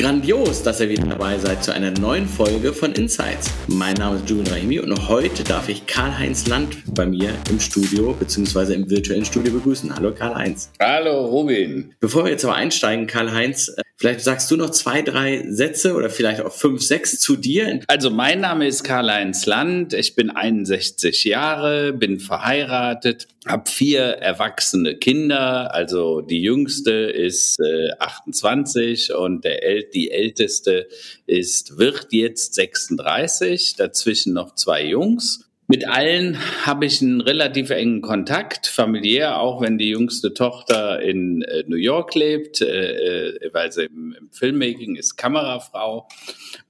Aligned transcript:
Grandios, 0.00 0.62
dass 0.62 0.80
ihr 0.80 0.88
wieder 0.88 1.04
dabei 1.04 1.36
seid 1.36 1.62
zu 1.62 1.74
einer 1.74 1.90
neuen 1.90 2.26
Folge 2.26 2.72
von 2.72 2.92
Insights. 2.92 3.50
Mein 3.66 3.96
Name 3.96 4.16
ist 4.16 4.30
Julian 4.30 4.46
Rahimi 4.46 4.78
und 4.78 5.08
heute 5.10 5.44
darf 5.44 5.68
ich 5.68 5.86
Karl-Heinz 5.86 6.46
Land 6.46 6.78
bei 6.94 7.04
mir 7.04 7.34
im 7.50 7.60
Studio 7.60 8.14
bzw. 8.14 8.72
im 8.72 8.88
virtuellen 8.88 9.26
Studio 9.26 9.52
begrüßen. 9.52 9.94
Hallo 9.94 10.14
Karl-Heinz. 10.14 10.72
Hallo 10.80 11.26
Robin. 11.26 11.94
Bevor 12.00 12.24
wir 12.24 12.30
jetzt 12.30 12.46
aber 12.46 12.54
einsteigen, 12.54 13.06
Karl-Heinz, 13.06 13.76
vielleicht 14.00 14.22
sagst 14.22 14.50
du 14.50 14.56
noch 14.56 14.70
zwei, 14.70 15.02
drei 15.02 15.44
Sätze 15.48 15.94
oder 15.94 16.08
vielleicht 16.08 16.40
auch 16.40 16.52
fünf, 16.52 16.80
sechs 16.80 17.20
zu 17.20 17.36
dir. 17.36 17.80
Also 17.86 18.08
mein 18.08 18.40
Name 18.40 18.66
ist 18.66 18.82
Karl-Heinz 18.82 19.44
Land, 19.44 19.92
ich 19.92 20.14
bin 20.14 20.30
61 20.30 21.24
Jahre, 21.24 21.92
bin 21.92 22.18
verheiratet, 22.18 23.28
habe 23.46 23.70
vier 23.70 24.00
erwachsene 24.00 24.96
Kinder, 24.96 25.74
also 25.74 26.22
die 26.22 26.40
jüngste 26.40 26.92
ist 26.92 27.60
äh, 27.60 27.90
28 27.98 29.12
und 29.14 29.44
der 29.44 29.62
El 29.62 29.84
die 29.92 30.10
älteste 30.10 30.88
ist, 31.26 31.76
wird 31.76 32.08
jetzt 32.12 32.54
36, 32.54 33.76
dazwischen 33.76 34.32
noch 34.32 34.54
zwei 34.54 34.82
Jungs. 34.82 35.49
Mit 35.70 35.86
allen 35.86 36.36
habe 36.66 36.84
ich 36.84 37.00
einen 37.00 37.20
relativ 37.20 37.70
engen 37.70 38.00
Kontakt, 38.00 38.66
familiär, 38.66 39.38
auch 39.38 39.60
wenn 39.60 39.78
die 39.78 39.90
jüngste 39.90 40.34
Tochter 40.34 41.00
in 41.00 41.42
äh, 41.42 41.62
New 41.68 41.76
York 41.76 42.16
lebt, 42.16 42.60
äh, 42.60 43.28
äh, 43.36 43.50
weil 43.52 43.70
sie 43.70 43.84
im, 43.84 44.12
im, 44.18 44.30
Filmmaking 44.32 44.96
ist 44.96 45.14
Kamerafrau. 45.14 46.08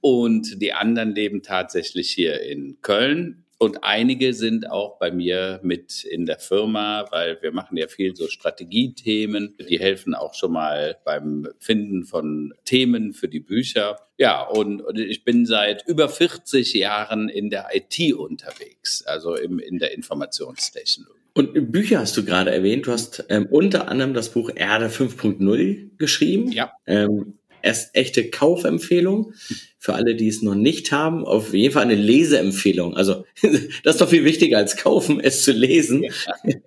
Und 0.01 0.61
die 0.61 0.73
anderen 0.73 1.15
leben 1.15 1.41
tatsächlich 1.41 2.11
hier 2.11 2.43
in 2.43 2.77
Köln. 2.83 3.40
Und 3.61 3.83
einige 3.83 4.33
sind 4.33 4.71
auch 4.71 4.97
bei 4.97 5.11
mir 5.11 5.59
mit 5.61 6.03
in 6.03 6.25
der 6.25 6.39
Firma, 6.39 7.05
weil 7.11 7.39
wir 7.43 7.51
machen 7.51 7.77
ja 7.77 7.87
viel 7.87 8.15
so 8.15 8.27
Strategiethemen. 8.27 9.55
Die 9.69 9.79
helfen 9.79 10.15
auch 10.15 10.33
schon 10.33 10.53
mal 10.53 10.97
beim 11.05 11.47
Finden 11.59 12.03
von 12.03 12.55
Themen 12.65 13.13
für 13.13 13.27
die 13.27 13.39
Bücher. 13.39 13.97
Ja, 14.17 14.41
und, 14.41 14.81
und 14.81 14.97
ich 14.97 15.23
bin 15.23 15.45
seit 15.45 15.87
über 15.87 16.09
40 16.09 16.73
Jahren 16.73 17.29
in 17.29 17.51
der 17.51 17.67
IT 17.71 18.15
unterwegs, 18.15 19.03
also 19.05 19.35
im, 19.35 19.59
in 19.59 19.77
der 19.77 19.93
Informationstechnologie. 19.93 21.19
Und 21.35 21.71
Bücher 21.71 21.99
hast 21.99 22.17
du 22.17 22.25
gerade 22.25 22.49
erwähnt. 22.49 22.87
Du 22.87 22.91
hast 22.91 23.25
ähm, 23.29 23.45
unter 23.51 23.89
anderem 23.89 24.15
das 24.15 24.29
Buch 24.29 24.49
Erde 24.55 24.87
5.0 24.87 25.97
geschrieben. 25.99 26.51
Ja. 26.51 26.71
Ähm, 26.87 27.37
erst 27.63 27.95
echte 27.95 28.29
Kaufempfehlung 28.29 29.33
für 29.77 29.95
alle, 29.95 30.15
die 30.15 30.27
es 30.27 30.43
noch 30.43 30.53
nicht 30.53 30.91
haben. 30.91 31.25
Auf 31.25 31.55
jeden 31.55 31.73
Fall 31.73 31.81
eine 31.81 31.95
Leseempfehlung. 31.95 32.95
Also 32.95 33.25
das 33.83 33.95
ist 33.95 34.01
doch 34.01 34.09
viel 34.09 34.23
wichtiger 34.23 34.59
als 34.59 34.77
kaufen, 34.77 35.19
es 35.19 35.43
zu 35.43 35.51
lesen. 35.51 36.03
Ja. 36.03 36.11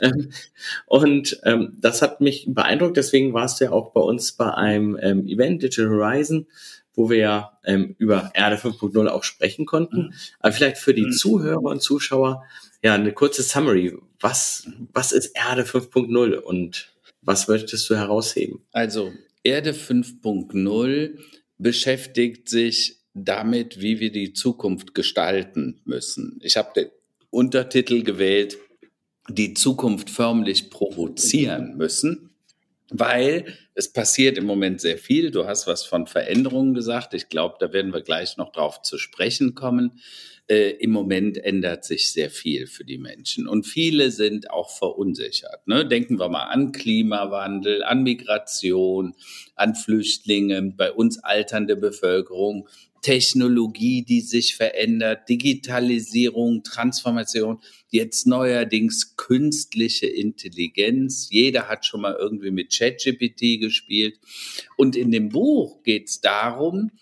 Ähm, 0.00 0.30
und 0.86 1.40
ähm, 1.44 1.76
das 1.78 2.00
hat 2.00 2.22
mich 2.22 2.46
beeindruckt. 2.48 2.96
Deswegen 2.96 3.34
warst 3.34 3.60
du 3.60 3.66
ja 3.66 3.72
auch 3.72 3.92
bei 3.92 4.00
uns 4.00 4.32
bei 4.32 4.52
einem 4.52 4.98
ähm, 5.00 5.26
Event 5.28 5.62
Digital 5.62 5.90
Horizon, 5.90 6.46
wo 6.94 7.10
wir 7.10 7.18
ja 7.18 7.58
ähm, 7.64 7.94
über 7.98 8.30
Erde 8.34 8.56
5.0 8.56 9.06
auch 9.08 9.24
sprechen 9.24 9.66
konnten. 9.66 9.96
Mhm. 10.06 10.12
Aber 10.40 10.52
vielleicht 10.52 10.78
für 10.78 10.94
die 10.94 11.06
mhm. 11.06 11.12
Zuhörer 11.12 11.62
und 11.62 11.82
Zuschauer 11.82 12.44
ja 12.82 12.94
eine 12.94 13.12
kurze 13.12 13.42
Summary. 13.42 13.94
Was 14.20 14.66
was 14.92 15.12
ist 15.12 15.36
Erde 15.36 15.64
5.0 15.64 16.34
und 16.36 16.94
was 17.20 17.48
möchtest 17.48 17.88
du 17.90 17.96
herausheben? 17.96 18.62
Also 18.72 19.12
Erde 19.44 19.72
5.0 19.72 21.18
beschäftigt 21.58 22.48
sich 22.48 23.00
damit, 23.12 23.80
wie 23.80 24.00
wir 24.00 24.10
die 24.10 24.32
Zukunft 24.32 24.94
gestalten 24.94 25.80
müssen. 25.84 26.40
Ich 26.42 26.56
habe 26.56 26.72
den 26.74 26.88
Untertitel 27.30 28.02
gewählt, 28.02 28.58
die 29.28 29.54
Zukunft 29.54 30.10
förmlich 30.10 30.70
provozieren 30.70 31.76
müssen, 31.76 32.30
weil 32.90 33.46
es 33.74 33.92
passiert 33.92 34.36
im 34.36 34.46
Moment 34.46 34.80
sehr 34.80 34.98
viel. 34.98 35.30
Du 35.30 35.46
hast 35.46 35.66
was 35.66 35.84
von 35.84 36.06
Veränderungen 36.06 36.74
gesagt. 36.74 37.14
Ich 37.14 37.28
glaube, 37.28 37.56
da 37.60 37.72
werden 37.72 37.92
wir 37.92 38.02
gleich 38.02 38.36
noch 38.36 38.50
drauf 38.50 38.82
zu 38.82 38.98
sprechen 38.98 39.54
kommen 39.54 40.00
äh, 40.48 40.70
im 40.72 40.90
Moment 40.90 41.38
ändert 41.38 41.84
sich 41.84 42.12
sehr 42.12 42.30
viel 42.30 42.66
für 42.66 42.84
die 42.84 42.98
Menschen 42.98 43.48
und 43.48 43.66
viele 43.66 44.10
sind 44.10 44.50
auch 44.50 44.70
verunsichert. 44.70 45.66
Ne? 45.66 45.86
Denken 45.86 46.18
wir 46.18 46.28
mal 46.28 46.44
an 46.44 46.72
Klimawandel, 46.72 47.82
an 47.82 48.02
Migration, 48.02 49.14
an 49.54 49.74
Flüchtlinge, 49.74 50.74
bei 50.76 50.92
uns 50.92 51.18
alternde 51.18 51.76
Bevölkerung, 51.76 52.68
Technologie, 53.04 54.02
die 54.02 54.22
sich 54.22 54.56
verändert, 54.56 55.28
Digitalisierung, 55.28 56.62
Transformation, 56.62 57.60
jetzt 57.90 58.26
neuerdings 58.26 59.16
künstliche 59.16 60.06
Intelligenz. 60.06 61.28
Jeder 61.30 61.68
hat 61.68 61.84
schon 61.84 62.00
mal 62.00 62.16
irgendwie 62.18 62.50
mit 62.50 62.74
ChatGPT 62.74 63.60
gespielt. 63.60 64.18
Und 64.78 64.96
in 64.96 65.10
dem 65.10 65.28
Buch 65.28 65.82
geht 65.82 66.08
es 66.08 66.22
darum, 66.22 66.92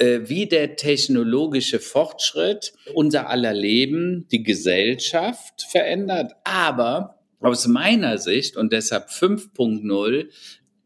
wie 0.00 0.46
der 0.46 0.76
technologische 0.76 1.80
Fortschritt 1.80 2.72
unser 2.94 3.28
aller 3.28 3.52
Leben, 3.52 4.26
die 4.30 4.42
Gesellschaft 4.42 5.66
verändert, 5.70 6.32
aber 6.44 7.18
aus 7.40 7.66
meiner 7.66 8.18
Sicht 8.18 8.56
und 8.56 8.72
deshalb 8.72 9.08
5.0 9.08 10.28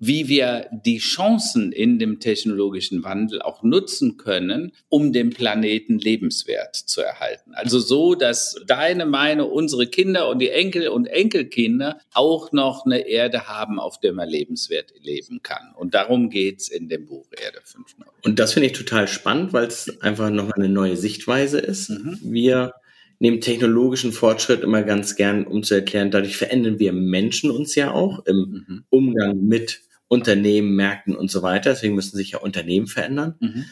wie 0.05 0.27
wir 0.27 0.67
die 0.73 0.99
Chancen 0.99 1.71
in 1.71 2.01
dem 2.01 2.19
technologischen 2.19 3.05
Wandel 3.05 3.41
auch 3.41 3.63
nutzen 3.63 4.17
können, 4.17 4.73
um 4.89 5.13
den 5.13 5.31
Planeten 5.31 5.97
lebenswert 6.01 6.75
zu 6.75 7.03
erhalten. 7.03 7.53
Also 7.55 7.79
so, 7.79 8.17
dass 8.17 8.57
deine, 8.67 9.07
meine, 9.07 9.45
unsere 9.45 9.87
Kinder 9.87 10.29
und 10.29 10.41
die 10.41 10.51
Enkel 10.51 10.89
und 10.89 11.07
Enkelkinder 11.07 12.01
auch 12.15 12.51
noch 12.51 12.85
eine 12.85 13.07
Erde 13.07 13.47
haben, 13.47 13.79
auf 13.79 14.01
der 14.01 14.13
man 14.13 14.29
lebenswert 14.29 14.93
leben 15.01 15.41
kann. 15.45 15.73
Und 15.77 15.95
darum 15.95 16.31
geht's 16.31 16.67
in 16.67 16.89
dem 16.89 17.07
Buch 17.07 17.29
Erde 17.41 17.59
5.0. 17.59 18.05
Und 18.25 18.41
das 18.41 18.55
finde 18.55 18.67
ich 18.67 18.73
total 18.73 19.07
spannend, 19.07 19.53
weil 19.53 19.69
es 19.69 20.01
einfach 20.01 20.31
noch 20.31 20.51
eine 20.51 20.69
neue 20.69 20.97
Sichtweise 20.97 21.61
ist. 21.61 21.91
Mhm. 21.91 22.19
Wir 22.25 22.73
nehmen 23.21 23.41
technologischen 23.41 24.11
Fortschritt 24.11 24.65
immer 24.65 24.83
ganz 24.83 25.15
gern, 25.15 25.47
um 25.47 25.63
zu 25.63 25.75
erklären, 25.75 26.11
dadurch 26.11 26.37
verändern 26.37 26.81
wir 26.81 26.93
Menschen 26.93 27.53
uns 27.53 27.77
ja 27.77 27.93
auch 27.93 28.27
im 28.27 28.65
mhm. 28.67 28.85
Umgang 28.91 29.47
mit 29.47 29.81
Unternehmen, 30.13 30.77
Märkten 30.77 31.17
und 31.17 31.31
so 31.31 31.43
weiter. 31.43 31.71
Deswegen 31.71 31.95
müssen 31.95 32.19
sich 32.19 32.33
ja 32.33 32.39
Unternehmen 32.39 32.87
verändern. 32.87 33.35
Mhm. 33.41 33.65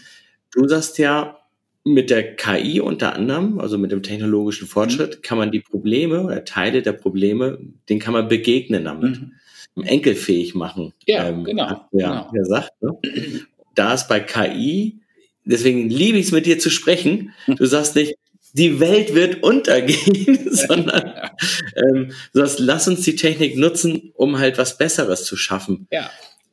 Du 0.53 0.67
sagst 0.67 0.97
ja, 0.97 1.37
mit 1.85 2.09
der 2.09 2.35
KI 2.35 2.81
unter 2.81 3.15
anderem, 3.15 3.61
also 3.61 3.77
mit 3.77 3.93
dem 3.93 4.03
technologischen 4.03 4.67
Fortschritt, 4.67 5.19
mhm. 5.19 5.23
kann 5.23 5.37
man 5.37 5.51
die 5.51 5.61
Probleme 5.61 6.23
oder 6.25 6.47
Teile 6.47 6.81
der 6.81 6.95
Probleme, 6.95 7.59
denen 7.91 8.01
kann 8.01 8.15
man 8.15 8.29
begegnen 8.29 8.87
damit. 8.87 9.21
Mhm. 9.21 9.83
Enkelfähig 9.85 10.55
machen. 10.55 10.95
Ja, 11.07 11.29
ähm, 11.29 11.45
genau. 11.45 11.87
Ja, 11.93 12.31
genau. 12.31 12.31
gesagt. 12.33 12.73
Ne? 12.81 12.99
Da 13.75 13.93
ist 13.93 14.09
bei 14.09 14.21
KI, 14.21 15.01
deswegen 15.45 15.91
liebe 15.91 16.17
ich 16.17 16.27
es 16.27 16.33
mit 16.33 16.47
dir 16.47 16.59
zu 16.59 16.71
sprechen. 16.71 17.35
Du 17.47 17.67
sagst 17.67 17.97
nicht, 17.97 18.15
die 18.55 18.81
Welt 18.81 19.15
wird 19.15 19.43
untergehen, 19.43 20.49
sondern 20.51 21.13
ähm, 21.77 22.13
du 22.33 22.41
sagst, 22.41 22.61
lass 22.61 22.89
uns 22.89 23.03
die 23.03 23.17
Technik 23.17 23.59
nutzen, 23.59 24.13
um 24.15 24.39
halt 24.39 24.57
was 24.57 24.79
Besseres 24.79 25.25
zu 25.25 25.37
schaffen. 25.37 25.87
Ja 25.91 26.11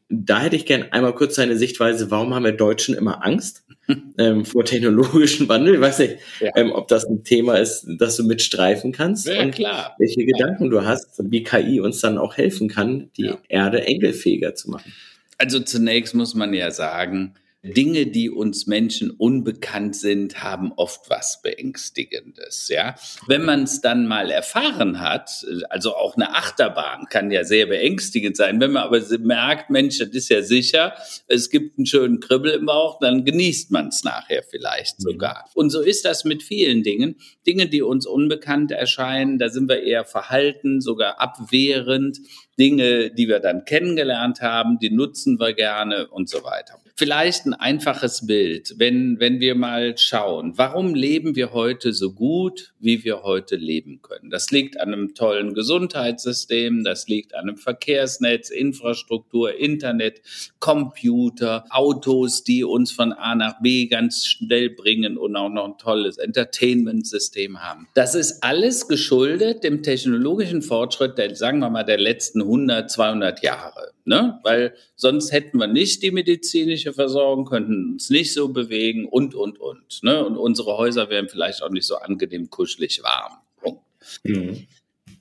da 0.09 0.41
hätte 0.41 0.56
ich 0.56 0.66
gern 0.66 0.85
einmal 0.91 1.13
kurz 1.13 1.35
seine 1.35 1.57
Sichtweise, 1.57 2.09
warum 2.12 2.34
haben 2.34 2.45
wir 2.45 2.53
Deutschen 2.53 2.95
immer 2.95 3.25
Angst 3.25 3.66
ähm, 4.18 4.45
vor 4.45 4.63
technologischen 4.63 5.50
Wandel? 5.50 5.75
Ich 5.75 5.81
weiß 5.81 6.00
nicht, 6.00 6.18
ja. 6.40 6.51
ähm, 6.56 6.72
ob 6.72 6.88
das 6.88 7.06
ein 7.06 7.23
Thema 7.23 7.56
ist, 7.56 7.85
das 7.97 8.16
du 8.16 8.23
mitstreifen 8.23 8.91
kannst. 8.91 9.28
Ja, 9.28 9.41
und 9.41 9.51
klar. 9.51 9.96
Welche 10.00 10.22
ja. 10.22 10.28
Gedanken 10.28 10.69
du 10.69 10.85
hast, 10.85 11.22
wie 11.23 11.44
KI 11.44 11.81
uns 11.81 12.00
dann 12.00 12.17
auch 12.17 12.38
helfen 12.38 12.69
kann, 12.69 13.09
die 13.17 13.25
ja. 13.25 13.38
Erde 13.50 13.85
enkelfähiger 13.85 14.56
zu 14.56 14.69
machen. 14.69 14.94
Also 15.38 15.59
zunächst 15.59 16.16
muss 16.16 16.34
man 16.35 16.53
ja 16.53 16.72
sagen, 16.72 17.34
Dinge, 17.67 18.07
die 18.07 18.29
uns 18.29 18.67
Menschen 18.67 19.11
unbekannt 19.11 19.95
sind, 19.95 20.44
haben 20.44 20.72
oft 20.75 21.09
was 21.09 21.41
Beängstigendes. 21.41 22.69
Ja, 22.69 22.95
wenn 23.28 23.44
man 23.45 23.63
es 23.63 23.81
dann 23.81 24.07
mal 24.07 24.31
erfahren 24.31 25.00
hat, 25.00 25.45
also 25.69 25.95
auch 25.95 26.16
eine 26.16 26.35
Achterbahn 26.35 27.05
kann 27.09 27.31
ja 27.31 27.44
sehr 27.44 27.67
beängstigend 27.67 28.38
sein. 28.38 28.59
Wenn 28.59 28.72
man 28.72 28.83
aber 28.83 29.01
merkt, 29.19 29.69
Mensch, 29.69 30.00
das 30.00 30.09
ist 30.09 30.29
ja 30.29 30.41
sicher, 30.41 30.94
es 31.28 31.50
gibt 31.50 31.78
einen 31.78 31.85
schönen 31.85 32.19
Kribbel 32.19 32.51
im 32.51 32.66
Bauch, 32.66 33.00
dann 33.00 33.25
genießt 33.25 33.72
man 33.72 33.87
es 33.90 34.03
nachher 34.03 34.43
vielleicht 34.43 34.99
mhm. 34.99 35.03
sogar. 35.03 35.49
Und 35.53 35.70
so 35.70 35.81
ist 35.81 36.05
das 36.05 36.25
mit 36.25 36.43
vielen 36.43 36.84
Dingen. 36.84 37.16
Dinge, 37.46 37.67
die 37.67 37.81
uns 37.81 38.05
unbekannt 38.05 38.72
erscheinen, 38.72 39.37
da 39.37 39.49
sind 39.49 39.70
wir 39.70 39.84
eher 39.84 40.05
verhalten, 40.05 40.81
sogar 40.81 41.20
abwehrend. 41.20 42.20
Dinge, 42.59 43.12
die 43.12 43.28
wir 43.28 43.40
dann 43.40 43.66
kennengelernt 43.66 44.42
haben, 44.42 44.80
die 44.80 44.90
nutzen 44.90 45.40
wir 45.40 45.54
gerne 45.54 46.08
und 46.08 46.30
so 46.30 46.44
weiter. 46.44 46.80
Vielleicht 47.00 47.46
ein 47.46 47.54
einfaches 47.54 48.26
Bild, 48.26 48.74
wenn, 48.78 49.20
wenn 49.20 49.40
wir 49.40 49.54
mal 49.54 49.96
schauen, 50.00 50.54
warum 50.56 50.96
leben 50.96 51.36
wir 51.36 51.54
heute 51.54 51.94
so 51.94 52.12
gut, 52.12 52.74
wie 52.80 53.04
wir 53.04 53.22
heute 53.22 53.56
leben 53.56 54.02
können? 54.02 54.32
Das 54.32 54.50
liegt 54.50 54.80
an 54.80 54.94
einem 54.94 55.14
tollen 55.14 55.54
Gesundheitssystem, 55.54 56.84
das 56.84 57.08
liegt 57.08 57.36
an 57.36 57.42
einem 57.42 57.58
Verkehrsnetz, 57.58 58.50
Infrastruktur, 58.50 59.54
Internet, 59.54 60.24
Computer, 60.58 61.66
Autos, 61.70 62.44
die 62.44 62.64
uns 62.64 62.92
von 62.92 63.14
A 63.14 63.36
nach 63.36 63.62
B 63.62 63.86
ganz 63.86 64.26
schnell 64.26 64.72
bringen 64.72 65.20
und 65.20 65.36
auch 65.36 65.50
noch 65.50 65.66
ein 65.66 65.78
tolles 65.78 66.18
Entertainment-System 66.18 67.62
haben. 67.62 67.88
Das 67.94 68.16
ist 68.16 68.44
alles 68.44 68.88
geschuldet 68.88 69.64
dem 69.64 69.84
technologischen 69.84 70.64
Fortschritt 70.64 71.20
der, 71.20 71.36
sagen 71.36 71.59
wir 71.59 71.70
mal, 71.70 71.84
der 71.84 72.00
letzten 72.00 72.42
100, 72.47 72.90
200 72.90 73.44
Jahre. 73.44 73.91
Ne? 74.05 74.40
Weil 74.44 74.73
sonst 74.96 75.32
hätten 75.32 75.59
wir 75.59 75.67
nicht 75.67 76.02
die 76.03 76.11
medizinische 76.11 76.94
Versorgung, 76.94 77.46
könnten 77.46 77.94
uns 77.94 78.09
nicht 78.09 78.34
so 78.34 78.49
bewegen 78.49 79.05
und, 79.05 79.35
und, 79.35 79.59
und. 79.59 80.03
Ne? 80.03 80.26
Und 80.26 80.38
unsere 80.38 80.78
Häuser 80.78 81.09
wären 81.09 81.29
vielleicht 81.29 81.61
auch 81.61 81.70
nicht 81.70 81.85
so 81.85 81.96
angenehm 81.97 82.49
kuschelig 82.49 83.03
warm. 83.03 83.34
Punkt. 83.61 83.82
Mhm. 84.23 84.67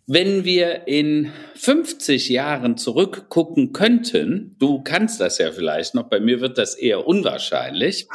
Wenn 0.09 0.45
wir 0.45 0.87
in 0.87 1.33
50 1.57 2.29
Jahren 2.29 2.77
zurückgucken 2.77 3.73
könnten, 3.73 4.55
du 4.61 4.81
kannst 4.83 5.21
das 5.21 5.39
ja 5.39 5.51
vielleicht 5.51 5.97
noch, 5.97 6.05
bei 6.05 6.21
mir 6.21 6.41
wird 6.41 6.59
das 6.59 6.77
eher 6.77 7.09
unwahrscheinlich. 7.09 8.07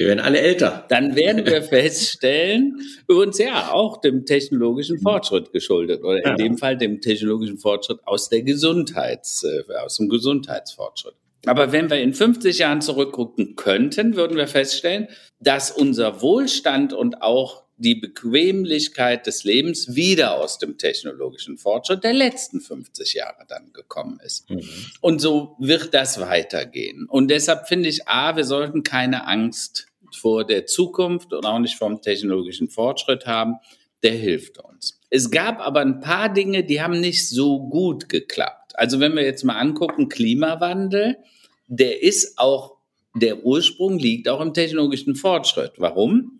Wir 0.00 0.06
werden 0.06 0.20
alle 0.20 0.40
älter. 0.40 0.86
Dann 0.88 1.14
werden 1.14 1.44
wir 1.44 1.62
feststellen, 1.62 2.80
übrigens 3.06 3.36
ja 3.36 3.70
auch 3.70 4.00
dem 4.00 4.24
technologischen 4.24 4.98
Fortschritt 4.98 5.52
geschuldet 5.52 6.02
oder 6.02 6.16
in 6.16 6.24
ja. 6.24 6.34
dem 6.36 6.56
Fall 6.56 6.78
dem 6.78 7.02
technologischen 7.02 7.58
Fortschritt 7.58 7.98
aus 8.06 8.30
der 8.30 8.40
Gesundheits, 8.40 9.44
äh, 9.44 9.62
aus 9.74 9.98
dem 9.98 10.08
Gesundheitsfortschritt. 10.08 11.16
Aber 11.44 11.72
wenn 11.72 11.90
wir 11.90 12.00
in 12.00 12.14
50 12.14 12.56
Jahren 12.60 12.80
zurückgucken 12.80 13.56
könnten, 13.56 14.16
würden 14.16 14.38
wir 14.38 14.46
feststellen, 14.46 15.08
dass 15.38 15.70
unser 15.70 16.22
Wohlstand 16.22 16.94
und 16.94 17.20
auch 17.20 17.64
die 17.76 17.94
Bequemlichkeit 17.94 19.26
des 19.26 19.44
Lebens 19.44 19.94
wieder 19.94 20.40
aus 20.40 20.58
dem 20.58 20.78
technologischen 20.78 21.58
Fortschritt 21.58 22.04
der 22.04 22.14
letzten 22.14 22.62
50 22.62 23.14
Jahre 23.14 23.44
dann 23.48 23.72
gekommen 23.74 24.18
ist. 24.24 24.48
Mhm. 24.48 24.62
Und 25.02 25.20
so 25.20 25.56
wird 25.58 25.92
das 25.92 26.20
weitergehen. 26.20 27.06
Und 27.06 27.28
deshalb 27.28 27.68
finde 27.68 27.90
ich, 27.90 28.08
a, 28.08 28.36
wir 28.36 28.44
sollten 28.44 28.82
keine 28.82 29.26
Angst 29.26 29.89
vor 30.16 30.44
der 30.44 30.66
Zukunft 30.66 31.32
und 31.32 31.44
auch 31.46 31.58
nicht 31.58 31.76
vom 31.76 32.00
technologischen 32.02 32.68
Fortschritt 32.68 33.26
haben. 33.26 33.56
Der 34.02 34.12
hilft 34.12 34.58
uns. 34.58 35.00
Es 35.10 35.30
gab 35.30 35.60
aber 35.60 35.80
ein 35.80 36.00
paar 36.00 36.32
Dinge, 36.32 36.64
die 36.64 36.80
haben 36.80 37.00
nicht 37.00 37.28
so 37.28 37.68
gut 37.68 38.08
geklappt. 38.08 38.72
Also 38.74 39.00
wenn 39.00 39.14
wir 39.14 39.24
jetzt 39.24 39.44
mal 39.44 39.58
angucken, 39.58 40.08
Klimawandel, 40.08 41.18
der 41.66 42.02
ist 42.02 42.38
auch, 42.38 42.76
der 43.14 43.44
Ursprung 43.44 43.98
liegt 43.98 44.28
auch 44.28 44.40
im 44.40 44.54
technologischen 44.54 45.16
Fortschritt. 45.16 45.72
Warum? 45.78 46.39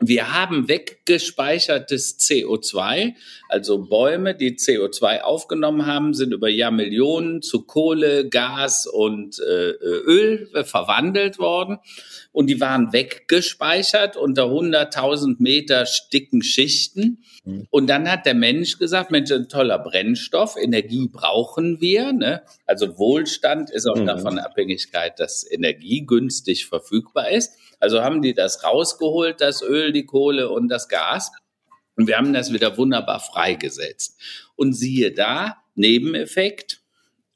Wir 0.00 0.32
haben 0.32 0.68
weggespeichertes 0.68 2.18
CO2, 2.20 3.14
also 3.48 3.78
Bäume, 3.78 4.34
die 4.34 4.56
CO2 4.56 5.22
aufgenommen 5.22 5.86
haben, 5.86 6.14
sind 6.14 6.32
über 6.32 6.48
Jahrmillionen 6.48 7.42
zu 7.42 7.62
Kohle, 7.62 8.28
Gas 8.28 8.86
und 8.86 9.40
äh, 9.40 9.70
Öl 9.70 10.48
verwandelt 10.64 11.38
worden 11.38 11.78
und 12.38 12.46
die 12.46 12.60
waren 12.60 12.92
weggespeichert 12.92 14.16
unter 14.16 14.44
100.000 14.44 15.36
Meter 15.40 15.84
dicken 16.12 16.42
Schichten. 16.42 17.24
Mhm. 17.44 17.66
Und 17.70 17.88
dann 17.88 18.08
hat 18.08 18.26
der 18.26 18.34
Mensch 18.34 18.78
gesagt, 18.78 19.10
Mensch, 19.10 19.32
ein 19.32 19.48
toller 19.48 19.80
Brennstoff, 19.80 20.56
Energie 20.56 21.08
brauchen 21.08 21.80
wir. 21.80 22.12
Ne? 22.12 22.42
Also 22.64 22.96
Wohlstand 22.96 23.70
ist 23.70 23.88
auch 23.88 23.96
mhm. 23.96 24.06
davon 24.06 24.38
Abhängigkeit, 24.38 25.18
dass 25.18 25.50
Energie 25.50 26.06
günstig 26.06 26.66
verfügbar 26.66 27.30
ist. 27.30 27.54
Also 27.80 28.02
haben 28.02 28.22
die 28.22 28.34
das 28.34 28.62
rausgeholt, 28.62 29.40
das 29.40 29.62
Öl, 29.62 29.87
die 29.92 30.06
Kohle 30.06 30.50
und 30.50 30.68
das 30.68 30.88
Gas. 30.88 31.32
Und 31.96 32.06
wir 32.06 32.16
haben 32.16 32.32
das 32.32 32.52
wieder 32.52 32.76
wunderbar 32.76 33.20
freigesetzt. 33.20 34.20
Und 34.56 34.72
siehe 34.72 35.12
da, 35.12 35.58
Nebeneffekt, 35.74 36.80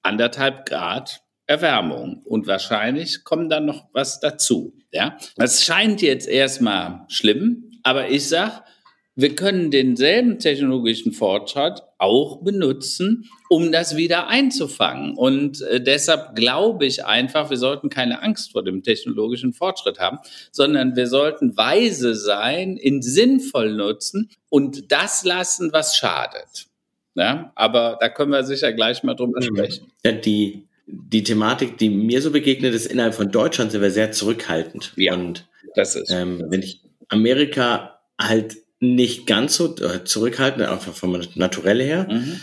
anderthalb 0.02 0.66
Grad 0.66 1.22
Erwärmung. 1.46 2.22
Und 2.25 2.46
wahrscheinlich 2.46 3.25
kommt 3.25 3.52
dann 3.52 3.66
noch 3.66 3.88
was 3.93 4.20
dazu. 4.20 4.75
Ja, 4.93 5.19
das 5.37 5.64
scheint 5.64 6.02
jetzt 6.02 6.28
erstmal 6.28 7.04
schlimm, 7.08 7.72
aber 7.82 8.08
ich 8.08 8.28
sag, 8.28 8.64
wir 9.14 9.34
können 9.34 9.70
denselben 9.70 10.38
technologischen 10.38 11.12
Fortschritt 11.12 11.82
auch 11.98 12.42
benutzen, 12.42 13.28
um 13.50 13.70
das 13.70 13.96
wieder 13.96 14.28
einzufangen. 14.28 15.16
Und 15.16 15.60
äh, 15.62 15.82
deshalb 15.82 16.34
glaube 16.34 16.86
ich 16.86 17.04
einfach, 17.04 17.50
wir 17.50 17.58
sollten 17.58 17.90
keine 17.90 18.22
Angst 18.22 18.52
vor 18.52 18.64
dem 18.64 18.82
technologischen 18.82 19.52
Fortschritt 19.52 19.98
haben, 19.98 20.18
sondern 20.50 20.96
wir 20.96 21.06
sollten 21.06 21.56
weise 21.56 22.14
sein, 22.14 22.78
ihn 22.78 23.02
sinnvoll 23.02 23.74
nutzen 23.74 24.30
und 24.48 24.90
das 24.90 25.24
lassen, 25.24 25.72
was 25.72 25.96
schadet. 25.96 26.68
Ja, 27.14 27.52
aber 27.54 27.98
da 28.00 28.08
können 28.08 28.32
wir 28.32 28.44
sicher 28.44 28.72
gleich 28.72 29.02
mal 29.02 29.14
drüber 29.14 29.40
mhm. 29.40 29.56
sprechen. 29.56 29.92
Ja, 30.02 30.12
die, 30.12 30.66
die 30.86 31.22
Thematik, 31.22 31.76
die 31.76 31.90
mir 31.90 32.22
so 32.22 32.30
begegnet 32.30 32.72
ist, 32.74 32.86
innerhalb 32.86 33.14
von 33.14 33.30
Deutschland 33.30 33.72
sind 33.72 33.82
wir 33.82 33.90
sehr 33.90 34.12
zurückhaltend. 34.12 34.94
Ja, 34.96 35.12
und 35.12 35.46
das 35.74 35.94
ist. 35.94 36.10
Ähm, 36.10 36.42
wenn 36.48 36.62
ich 36.62 36.80
Amerika 37.08 38.00
halt 38.18 38.56
nicht 38.82 39.29
ganz 39.29 39.55
so 39.55 39.76
äh, 39.76 40.02
zurückhaltend, 40.02 40.67
einfach 40.67 40.93
vom 40.93 41.23
Naturelle 41.37 41.84
her. 41.84 42.08
Mhm. 42.11 42.40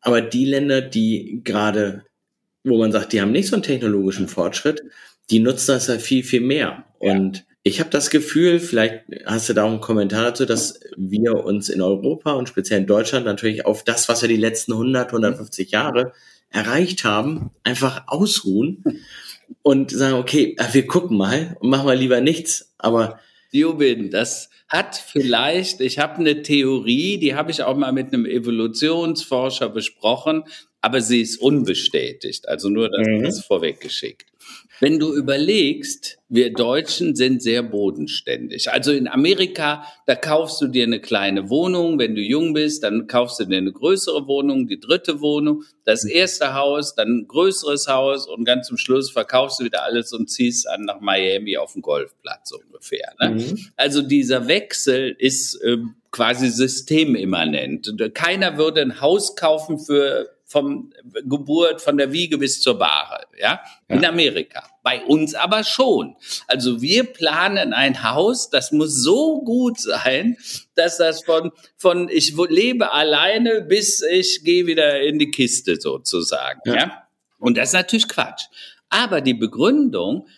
Aber 0.00 0.20
die 0.20 0.44
Länder, 0.44 0.80
die 0.80 1.40
gerade, 1.42 2.04
wo 2.62 2.78
man 2.78 2.92
sagt, 2.92 3.12
die 3.12 3.20
haben 3.20 3.32
nicht 3.32 3.48
so 3.48 3.56
einen 3.56 3.64
technologischen 3.64 4.28
Fortschritt, 4.28 4.82
die 5.30 5.40
nutzen 5.40 5.72
das 5.72 5.88
ja 5.88 5.98
viel, 5.98 6.22
viel 6.22 6.40
mehr. 6.40 6.84
Ja. 7.00 7.12
Und 7.12 7.44
ich 7.64 7.80
habe 7.80 7.90
das 7.90 8.10
Gefühl, 8.10 8.60
vielleicht 8.60 9.04
hast 9.26 9.48
du 9.48 9.54
da 9.54 9.64
auch 9.64 9.70
einen 9.70 9.80
Kommentar 9.80 10.22
dazu, 10.22 10.46
dass 10.46 10.78
wir 10.96 11.44
uns 11.44 11.68
in 11.68 11.82
Europa 11.82 12.32
und 12.32 12.48
speziell 12.48 12.80
in 12.80 12.86
Deutschland 12.86 13.26
natürlich 13.26 13.66
auf 13.66 13.82
das, 13.82 14.08
was 14.08 14.22
wir 14.22 14.28
die 14.28 14.36
letzten 14.36 14.72
100, 14.72 15.08
150 15.08 15.72
Jahre 15.72 16.12
erreicht 16.48 17.02
haben, 17.02 17.50
einfach 17.64 18.04
ausruhen 18.06 18.84
und 19.62 19.90
sagen, 19.90 20.14
okay, 20.14 20.56
wir 20.72 20.86
gucken 20.86 21.16
mal 21.16 21.56
und 21.60 21.70
machen 21.70 21.86
mal 21.86 21.96
lieber 21.96 22.20
nichts. 22.20 22.72
Aber 22.78 23.18
Jubin, 23.52 24.10
das 24.10 24.50
hat 24.66 24.96
vielleicht, 24.96 25.80
ich 25.80 25.98
habe 25.98 26.16
eine 26.16 26.42
Theorie, 26.42 27.18
die 27.18 27.34
habe 27.34 27.50
ich 27.50 27.62
auch 27.62 27.76
mal 27.76 27.92
mit 27.92 28.08
einem 28.08 28.24
Evolutionsforscher 28.24 29.68
besprochen, 29.68 30.44
aber 30.80 31.00
sie 31.02 31.20
ist 31.20 31.36
unbestätigt. 31.36 32.48
Also 32.48 32.70
nur 32.70 32.88
das, 32.88 33.06
mhm. 33.06 33.22
das 33.22 33.44
vorweggeschickt. 33.44 34.31
Wenn 34.82 34.98
du 34.98 35.14
überlegst, 35.14 36.18
wir 36.28 36.52
Deutschen 36.52 37.14
sind 37.14 37.40
sehr 37.40 37.62
bodenständig. 37.62 38.72
Also 38.72 38.90
in 38.90 39.06
Amerika, 39.06 39.84
da 40.06 40.16
kaufst 40.16 40.60
du 40.60 40.66
dir 40.66 40.82
eine 40.82 41.00
kleine 41.00 41.50
Wohnung, 41.50 42.00
wenn 42.00 42.16
du 42.16 42.20
jung 42.20 42.52
bist, 42.52 42.82
dann 42.82 43.06
kaufst 43.06 43.38
du 43.38 43.44
dir 43.44 43.58
eine 43.58 43.70
größere 43.70 44.26
Wohnung, 44.26 44.66
die 44.66 44.80
dritte 44.80 45.20
Wohnung, 45.20 45.62
das 45.84 46.04
erste 46.04 46.54
Haus, 46.54 46.96
dann 46.96 47.18
ein 47.18 47.28
größeres 47.28 47.86
Haus 47.86 48.26
und 48.26 48.44
ganz 48.44 48.66
zum 48.66 48.76
Schluss 48.76 49.12
verkaufst 49.12 49.60
du 49.60 49.64
wieder 49.66 49.84
alles 49.84 50.12
und 50.12 50.28
ziehst 50.28 50.68
an 50.68 50.82
nach 50.82 50.98
Miami 50.98 51.56
auf 51.58 51.74
den 51.74 51.82
Golfplatz 51.82 52.50
ungefähr. 52.50 53.14
Ne? 53.20 53.36
Mhm. 53.36 53.68
Also 53.76 54.02
dieser 54.02 54.48
Wechsel 54.48 55.14
ist 55.16 55.62
äh, 55.62 55.76
quasi 56.10 56.48
systemimmanent. 56.48 57.94
Keiner 58.14 58.58
würde 58.58 58.80
ein 58.80 59.00
Haus 59.00 59.36
kaufen 59.36 59.78
für 59.78 60.28
vom 60.52 60.92
Geburt, 61.24 61.80
von 61.80 61.96
der 61.96 62.12
Wiege 62.12 62.36
bis 62.36 62.60
zur 62.60 62.78
Bahre, 62.78 63.24
ja? 63.38 63.60
ja, 63.88 63.96
in 63.96 64.04
Amerika. 64.04 64.62
Bei 64.82 65.02
uns 65.04 65.34
aber 65.34 65.64
schon. 65.64 66.14
Also 66.46 66.82
wir 66.82 67.04
planen 67.04 67.72
ein 67.72 68.02
Haus, 68.02 68.50
das 68.50 68.70
muss 68.70 68.94
so 69.02 69.42
gut 69.42 69.80
sein, 69.80 70.36
dass 70.74 70.98
das 70.98 71.24
von, 71.24 71.52
von 71.76 72.08
ich 72.10 72.36
lebe 72.50 72.92
alleine 72.92 73.62
bis 73.62 74.02
ich 74.02 74.44
gehe 74.44 74.66
wieder 74.66 75.00
in 75.00 75.18
die 75.18 75.30
Kiste 75.30 75.80
sozusagen, 75.80 76.60
ja. 76.66 76.74
ja? 76.74 77.08
Und 77.38 77.56
das 77.56 77.70
ist 77.70 77.74
natürlich 77.74 78.08
Quatsch. 78.08 78.44
Aber 78.88 79.20
die 79.20 79.34
Begründung, 79.34 80.28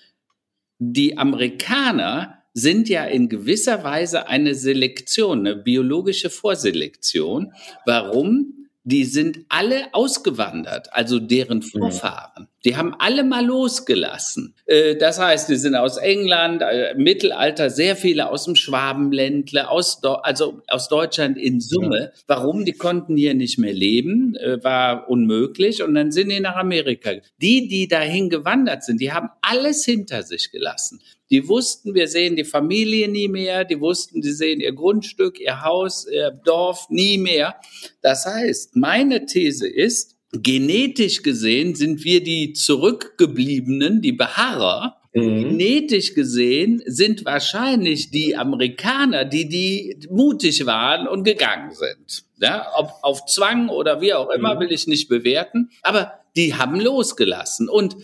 die 0.79 1.19
Amerikaner 1.19 2.45
sind 2.55 2.89
ja 2.89 3.05
in 3.05 3.29
gewisser 3.29 3.83
Weise 3.83 4.29
eine 4.29 4.55
Selektion, 4.55 5.41
eine 5.41 5.57
biologische 5.57 6.31
Vorselektion. 6.31 7.53
Warum? 7.85 8.64
Die 8.85 9.05
sind 9.05 9.41
alle 9.49 9.93
ausgewandert, 9.93 10.93
also 10.93 11.19
deren 11.19 11.59
mhm. 11.59 11.63
Vorfahren. 11.63 12.49
Die 12.67 12.77
haben 12.77 12.95
alle 12.99 13.25
mal 13.25 13.45
losgelassen. 13.45 14.55
Äh, 14.67 14.97
das 14.97 15.19
heißt, 15.19 15.49
die 15.49 15.57
sind 15.57 15.75
aus 15.75 15.97
England, 15.97 16.63
äh, 16.63 16.95
Mittelalter, 16.97 17.71
sehr 17.71 17.97
viele 17.97 18.31
aus 18.31 18.45
dem 18.45 18.57
Schwabenländle, 18.57 19.69
aus, 19.69 20.03
also 20.05 20.63
aus 20.69 20.89
Deutschland 20.89 21.39
in 21.39 21.61
Summe. 21.61 22.13
Warum? 22.27 22.65
Die 22.65 22.73
konnten 22.73 23.17
hier 23.17 23.35
nicht 23.35 23.59
mehr 23.59 23.73
leben, 23.73 24.37
äh, 24.37 24.63
war 24.63 25.09
unmöglich. 25.09 25.83
Und 25.83 25.95
dann 25.95 26.13
sind 26.13 26.31
die 26.31 26.41
nach 26.41 26.57
Amerika. 26.57 27.13
Die, 27.41 27.69
die 27.69 27.89
dahin 27.89 28.29
gewandert 28.29 28.85
sind, 28.85 29.01
die 29.01 29.13
haben 29.13 29.31
alles 29.41 29.85
hinter 29.85 30.23
sich 30.23 30.51
gelassen. 30.51 31.01
Die 31.35 31.49
wussten, 31.49 31.97
wir 31.97 32.07
sehen 32.07 32.37
die 32.37 32.45
Familie 32.45 33.09
nie 33.09 33.27
mehr. 33.27 33.65
Die 33.65 33.81
wussten, 33.81 34.21
die 34.21 34.31
sehen 34.31 34.61
ihr 34.61 34.73
Grundstück, 34.73 35.41
ihr 35.41 35.63
Haus, 35.63 36.07
ihr 36.07 36.31
Dorf 36.31 36.87
nie 36.91 37.19
mehr. 37.19 37.57
Das 38.03 38.25
heißt, 38.25 38.77
meine 38.77 39.27
These 39.27 39.67
ist, 39.67 40.15
genetisch 40.31 41.25
gesehen 41.25 41.75
sind 41.75 42.05
wir 42.05 42.23
die 42.23 42.53
Zurückgebliebenen, 42.53 44.01
die 44.01 44.13
Beharrer. 44.13 45.01
Mhm. 45.13 45.49
Genetisch 45.59 46.15
gesehen 46.15 46.81
sind 46.87 47.25
wahrscheinlich 47.25 48.13
die 48.13 48.37
Amerikaner, 48.37 49.25
die, 49.25 49.49
die 49.49 50.07
mutig 50.11 50.65
waren 50.67 51.09
und 51.09 51.25
gegangen 51.25 51.73
sind. 51.73 52.27
Ja, 52.39 52.69
ob 52.77 52.93
auf 53.03 53.27
Zwang 53.27 53.71
oder 53.71 54.01
wie 54.01 54.15
auch 54.15 54.31
immer, 54.31 54.55
mhm. 54.55 54.61
will 54.61 54.73
ich 54.73 54.87
nicht 54.87 55.09
bewerten. 55.09 55.71
Aber 55.83 56.13
die 56.37 56.55
haben 56.55 56.79
losgelassen. 56.79 57.69
Und 57.69 57.97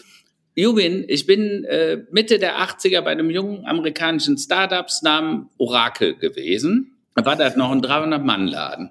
Jubin, 0.60 1.06
ich 1.08 1.26
bin 1.26 1.64
äh, 1.64 2.04
Mitte 2.10 2.38
der 2.38 2.58
80er 2.58 3.00
bei 3.00 3.12
einem 3.12 3.30
jungen 3.30 3.64
amerikanischen 3.64 4.36
Startups 4.36 5.00
namens 5.00 5.46
Oracle 5.56 6.16
gewesen. 6.16 6.98
Da 7.14 7.24
war 7.24 7.36
das 7.36 7.56
noch 7.56 7.70
ein 7.70 7.80
300-Mann-Laden. 7.80 8.90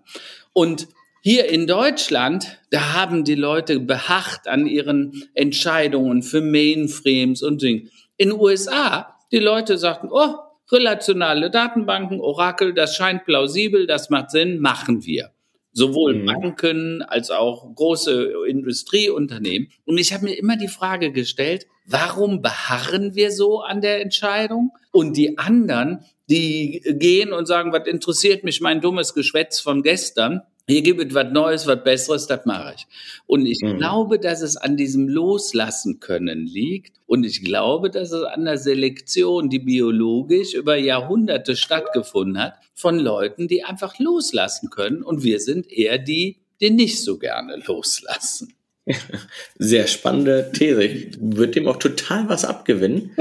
Und 0.52 0.88
hier 1.22 1.48
in 1.48 1.68
Deutschland, 1.68 2.60
da 2.72 2.94
haben 2.94 3.24
die 3.24 3.36
Leute 3.36 3.80
beharrt 3.80 4.48
an 4.48 4.66
ihren 4.66 5.30
Entscheidungen 5.36 6.24
für 6.24 6.42
Mainframes 6.42 7.44
und 7.44 7.62
Dinge. 7.62 7.90
In 8.18 8.30
den 8.30 8.40
USA, 8.40 9.16
die 9.32 9.38
Leute 9.38 9.78
sagten, 9.78 10.10
oh, 10.12 10.36
relationale 10.72 11.52
Datenbanken, 11.52 12.20
Orakel, 12.20 12.74
das 12.74 12.96
scheint 12.96 13.26
plausibel, 13.26 13.86
das 13.86 14.10
macht 14.10 14.32
Sinn, 14.32 14.60
machen 14.60 15.06
wir. 15.06 15.32
Sowohl 15.80 16.16
mhm. 16.16 16.26
Banken 16.26 17.02
als 17.02 17.32
auch 17.32 17.74
große 17.74 18.34
Industrieunternehmen. 18.48 19.70
Und 19.86 19.98
ich 19.98 20.14
habe 20.14 20.26
mir 20.26 20.34
immer 20.34 20.58
die 20.58 20.68
Frage 20.68 21.14
gestellt, 21.14 21.68
warum 21.86 22.42
beharren 22.42 23.16
wir 23.16 23.32
so 23.32 23.62
an 23.62 23.80
der 23.80 24.02
Entscheidung? 24.02 24.72
Und 24.92 25.16
die 25.16 25.38
anderen, 25.38 26.04
die 26.30 26.82
gehen 26.86 27.32
und 27.32 27.46
sagen, 27.46 27.72
was 27.72 27.88
interessiert 27.88 28.44
mich 28.44 28.60
mein 28.60 28.82
dummes 28.82 29.14
Geschwätz 29.14 29.62
von 29.62 29.82
gestern? 29.82 30.42
Hier 30.70 30.84
gibt 30.84 31.04
es 31.04 31.16
was 31.16 31.32
Neues, 31.32 31.66
was 31.66 31.84
Besseres, 31.84 32.28
das 32.28 32.46
mache 32.46 32.76
ich. 32.76 32.88
Und 33.26 33.48
ich 33.48 33.60
mhm. 33.64 33.78
glaube, 33.78 34.20
dass 34.20 34.42
es 34.42 34.56
an 34.56 34.78
diesem 34.78 35.08
Loslassen 35.08 36.00
können 36.00 36.46
liegt. 36.46 37.02
Und 37.08 37.24
ich 37.24 37.44
glaube, 37.44 37.90
dass 37.90 38.12
es 38.12 38.24
an 38.24 38.46
der 38.46 38.60
Selektion, 38.60 39.50
die 39.50 39.58
biologisch 39.58 40.54
über 40.54 40.76
Jahrhunderte 40.76 41.56
stattgefunden 41.56 42.40
hat, 42.40 42.54
von 42.76 43.00
Leuten, 43.00 43.48
die 43.48 43.64
einfach 43.64 43.98
loslassen 43.98 44.70
können. 44.70 45.02
Und 45.02 45.24
wir 45.24 45.40
sind 45.40 45.72
eher 45.72 45.98
die, 45.98 46.38
die 46.62 46.70
nicht 46.70 47.04
so 47.04 47.18
gerne 47.18 47.64
loslassen. 47.66 48.54
Sehr 49.60 49.88
spannende 49.88 50.52
These. 50.54 50.84
Ich 50.84 51.18
würde 51.20 51.54
dem 51.54 51.68
auch 51.68 51.78
total 51.78 52.28
was 52.30 52.46
abgewinnen. 52.46 53.12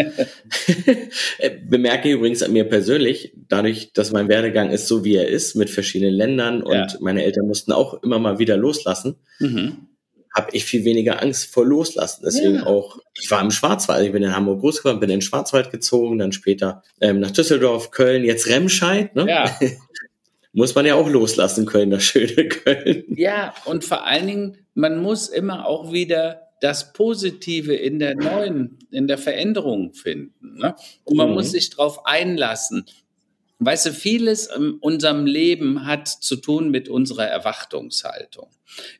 Bemerke 1.68 2.10
übrigens 2.10 2.42
an 2.42 2.52
mir 2.52 2.64
persönlich, 2.64 3.32
dadurch, 3.48 3.92
dass 3.92 4.12
mein 4.12 4.28
Werdegang 4.28 4.70
ist 4.70 4.87
so, 4.87 5.04
wie 5.04 5.16
er 5.16 5.28
ist, 5.28 5.56
mit 5.56 5.70
verschiedenen 5.70 6.14
Ländern 6.14 6.62
und 6.62 6.75
ja. 6.75 6.87
meine 7.00 7.25
Eltern 7.25 7.46
mussten 7.46 7.72
auch 7.72 8.02
immer 8.02 8.18
mal 8.18 8.38
wieder 8.38 8.56
loslassen, 8.56 9.16
mhm. 9.38 9.88
habe 10.34 10.48
ich 10.52 10.64
viel 10.64 10.84
weniger 10.84 11.22
Angst 11.22 11.52
vor 11.52 11.66
Loslassen. 11.66 12.22
Deswegen 12.25 12.56
ja. 12.56 12.66
auch, 12.66 12.98
ich 13.14 13.30
war 13.30 13.40
im 13.40 13.50
Schwarzwald, 13.50 14.06
ich 14.06 14.12
bin 14.12 14.22
in 14.22 14.34
Hamburg 14.34 14.60
groß 14.60 14.78
geworden, 14.78 15.00
bin 15.00 15.10
in 15.10 15.16
den 15.16 15.22
Schwarzwald 15.22 15.70
gezogen, 15.70 16.18
dann 16.18 16.32
später 16.32 16.82
ähm, 17.00 17.20
nach 17.20 17.30
Düsseldorf, 17.30 17.90
Köln, 17.90 18.25
jetzt 18.25 18.48
Remscheid. 18.48 19.14
Ne? 19.14 19.26
Ja. 19.28 19.58
muss 20.52 20.74
man 20.74 20.86
ja 20.86 20.94
auch 20.94 21.08
loslassen 21.08 21.66
können, 21.66 21.90
das 21.90 22.04
schöne 22.04 22.48
Köln. 22.48 23.04
Ja, 23.08 23.54
und 23.64 23.84
vor 23.84 24.04
allen 24.04 24.26
Dingen, 24.26 24.58
man 24.74 25.00
muss 25.00 25.28
immer 25.28 25.66
auch 25.66 25.92
wieder 25.92 26.48
das 26.60 26.92
Positive 26.92 27.74
in 27.74 27.98
der 27.98 28.16
neuen, 28.16 28.78
in 28.90 29.06
der 29.06 29.18
Veränderung 29.18 29.92
finden. 29.92 30.58
Ne? 30.58 30.74
Und 31.04 31.16
man 31.16 31.28
mhm. 31.28 31.34
muss 31.34 31.52
sich 31.52 31.70
darauf 31.70 32.04
einlassen. 32.06 32.86
Weißt 33.60 33.86
du, 33.86 33.92
vieles 33.92 34.46
in 34.46 34.74
unserem 34.74 35.26
Leben 35.26 35.86
hat 35.86 36.08
zu 36.08 36.36
tun 36.36 36.70
mit 36.70 36.88
unserer 36.88 37.26
Erwartungshaltung. 37.26 38.48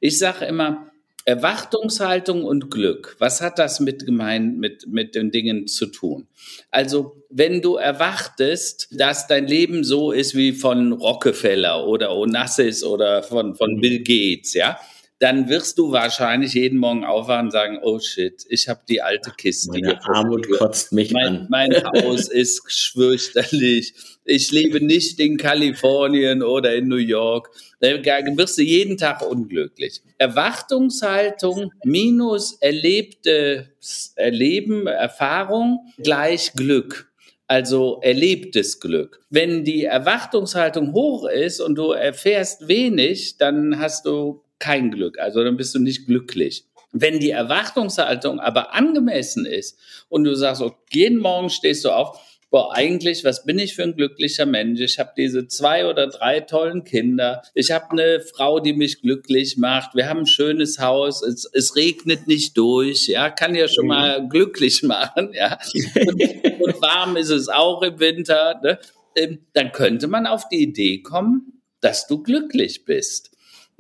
Ich 0.01 0.19
sage 0.19 0.45
immer, 0.45 0.91
Erwartungshaltung 1.29 2.43
und 2.43 2.71
Glück, 2.71 3.15
was 3.19 3.43
hat 3.43 3.59
das 3.59 3.81
mit 3.81 4.07
gemein, 4.07 4.57
mit, 4.57 4.87
mit 4.87 5.15
den 5.15 5.31
Dingen 5.31 5.67
zu 5.67 5.85
tun? 5.85 6.27
Also, 6.71 7.23
wenn 7.29 7.61
du 7.61 7.77
erwartest, 7.77 8.89
dass 8.93 9.27
dein 9.27 9.47
Leben 9.47 9.85
so 9.85 10.11
ist 10.11 10.35
wie 10.35 10.53
von 10.53 10.93
Rockefeller 10.93 11.87
oder 11.87 12.17
Onassis 12.17 12.83
oder 12.83 13.23
von, 13.23 13.55
von 13.57 13.79
Bill 13.79 13.99
Gates, 13.99 14.55
ja, 14.55 14.79
dann 15.21 15.49
wirst 15.49 15.79
du 15.79 15.91
wahrscheinlich 15.91 16.55
jeden 16.55 16.79
Morgen 16.79 17.05
aufwachen 17.05 17.47
und 17.47 17.51
sagen, 17.51 17.79
oh 17.83 17.99
shit, 17.99 18.45
ich 18.49 18.69
habe 18.69 18.81
die 18.89 19.03
alte 19.03 19.33
Kiste. 19.37 19.71
Meine 19.71 20.05
Armut 20.05 20.49
kotzt 20.59 20.93
mich 20.93 21.11
mein, 21.11 21.27
an. 21.27 21.47
Mein 21.51 21.73
Haus 21.85 22.29
ist 22.29 22.63
schwürchterlich. 22.71 23.95
Ich 24.25 24.53
lebe 24.53 24.85
nicht 24.85 25.19
in 25.19 25.37
Kalifornien 25.37 26.43
oder 26.43 26.75
in 26.75 26.87
New 26.87 26.97
York. 26.97 27.51
Da 27.81 27.89
wirst 27.89 28.59
du 28.59 28.63
jeden 28.63 28.97
Tag 28.97 29.29
unglücklich. 29.29 30.03
Erwartungshaltung 30.19 31.73
minus 31.85 32.53
erlebte 32.61 33.71
Erleben, 34.15 34.87
Erfahrung 34.87 35.93
gleich 35.99 36.53
Glück 36.55 37.07
also 37.51 37.99
erlebtes 38.03 38.79
Glück. 38.79 39.25
Wenn 39.31 39.65
die 39.65 39.85
Erwartungshaltung 39.85 40.93
hoch 40.93 41.27
ist 41.27 41.61
und 41.61 41.77
du 41.77 41.93
erfährst 41.93 42.69
wenig, 42.69 43.39
dann 43.39 43.79
hast 43.79 44.05
du 44.05 44.43
kein 44.59 44.91
Glück. 44.91 45.19
Also 45.19 45.43
dann 45.45 45.57
bist 45.57 45.75
du 45.75 45.79
nicht 45.79 46.07
glücklich. 46.07 46.65
Wenn 46.93 47.21
die 47.21 47.31
Erwartungshaltung 47.31 48.41
aber 48.41 48.75
angemessen 48.75 49.45
ist 49.45 49.79
und 50.09 50.25
du 50.25 50.35
sagst, 50.35 50.63
okay, 50.63 50.77
jeden 50.91 51.19
Morgen 51.19 51.51
stehst 51.51 51.85
du 51.85 51.91
auf, 51.91 52.19
boah, 52.51 52.75
eigentlich, 52.75 53.25
was 53.25 53.45
bin 53.45 53.59
ich 53.59 53.75
für 53.75 53.83
ein 53.83 53.95
glücklicher 53.95 54.47
Mensch? 54.47 54.81
Ich 54.81 54.99
habe 54.99 55.13
diese 55.17 55.47
zwei 55.49 55.87
oder 55.87 56.07
drei 56.07 56.41
tollen 56.41 56.85
Kinder. 56.85 57.43
Ich 57.55 57.71
habe 57.71 57.91
eine 57.91 58.21
Frau, 58.21 58.61
die 58.61 58.73
mich 58.73 59.03
glücklich 59.03 59.57
macht. 59.57 59.95
Wir 59.95 60.09
haben 60.09 60.21
ein 60.21 60.27
schönes 60.27 60.79
Haus. 60.79 61.23
Es, 61.23 61.49
es 61.53 61.77
regnet 61.77 62.27
nicht 62.27 62.57
durch. 62.57 63.09
Ja, 63.09 63.31
kann 63.31 63.55
ja 63.55 63.69
schon 63.69 63.87
mal 63.87 64.27
glücklich 64.29 64.83
machen. 64.83 65.33
Ja, 65.35 65.59
und, 65.75 66.61
und 66.61 66.83
warm 66.83 67.17
ist 67.17 67.31
es 67.31 67.49
auch 67.49 67.83
im 67.83 68.01
Winter. 68.01 68.61
Ne? 68.63 68.79
Ähm, 69.17 69.41
dann 69.53 69.73
könnte 69.73 70.09
man 70.09 70.27
auf 70.27 70.49
die 70.49 70.63
Idee 70.63 71.03
kommen, 71.03 71.63
dass 71.81 72.07
du 72.07 72.23
glücklich 72.23 72.85
bist. 72.85 73.31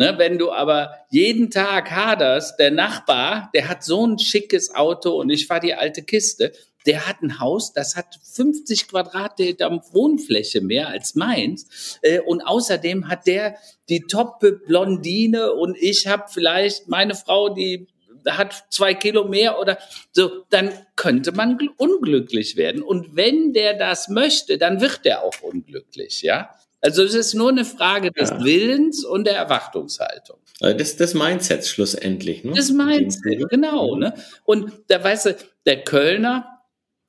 Ne, 0.01 0.15
wenn 0.17 0.39
du 0.39 0.53
aber 0.53 0.93
jeden 1.11 1.51
Tag 1.51 1.91
haderst, 1.91 2.61
der 2.61 2.71
Nachbar, 2.71 3.51
der 3.53 3.69
hat 3.69 3.83
so 3.83 4.07
ein 4.07 4.21
schickes 4.21 4.73
Auto 4.73 5.21
und 5.21 5.29
ich 5.29 5.49
fahre 5.49 5.61
die 5.61 5.75
alte 5.75 6.03
Kiste, 6.03 6.53
der 6.87 7.09
hat 7.09 7.21
ein 7.21 7.41
Haus, 7.41 7.73
das 7.73 7.97
hat 7.97 8.19
50 8.33 8.87
Quadratmeter 8.87 9.71
Wohnfläche 9.93 10.61
mehr 10.61 10.89
als 10.89 11.17
meins. 11.17 11.99
Äh, 12.03 12.21
und 12.21 12.43
außerdem 12.43 13.09
hat 13.09 13.27
der 13.27 13.57
die 13.89 14.03
Top-Blondine 14.03 15.53
und 15.53 15.77
ich 15.77 16.07
habe 16.07 16.25
vielleicht 16.29 16.87
meine 16.87 17.17
Frau, 17.17 17.49
die 17.49 17.89
hat 18.27 18.67
zwei 18.71 18.95
Kilo 18.95 19.25
mehr 19.25 19.59
oder 19.59 19.79
so, 20.13 20.45
dann 20.51 20.73
könnte 20.95 21.33
man 21.33 21.59
unglücklich 21.77 22.57
werden. 22.57 22.83
Und 22.83 23.17
wenn 23.17 23.53
der 23.53 23.75
das 23.75 24.09
möchte, 24.09 24.59
dann 24.59 24.81
wird 24.81 25.01
er 25.05 25.25
auch 25.25 25.41
unglücklich, 25.43 26.23
ja. 26.23 26.55
Also 26.81 27.03
es 27.03 27.15
ist 27.15 27.35
nur 27.35 27.49
eine 27.49 27.65
Frage 27.65 28.13
des 28.13 28.31
ja. 28.31 28.45
Willens 28.45 29.05
und 29.05 29.27
der 29.27 29.37
Erwartungshaltung. 29.37 30.39
Das, 30.61 30.97
das 30.97 31.15
Mindset 31.15 31.67
schlussendlich. 31.67 32.45
Ne? 32.45 32.53
Das 32.55 32.71
Mindset, 32.71 33.49
genau. 33.49 33.97
Ne? 33.97 34.15
Und 34.45 34.73
da 34.89 35.03
weißt 35.03 35.27
du, 35.27 35.37
der 35.67 35.83
Kölner, 35.85 36.47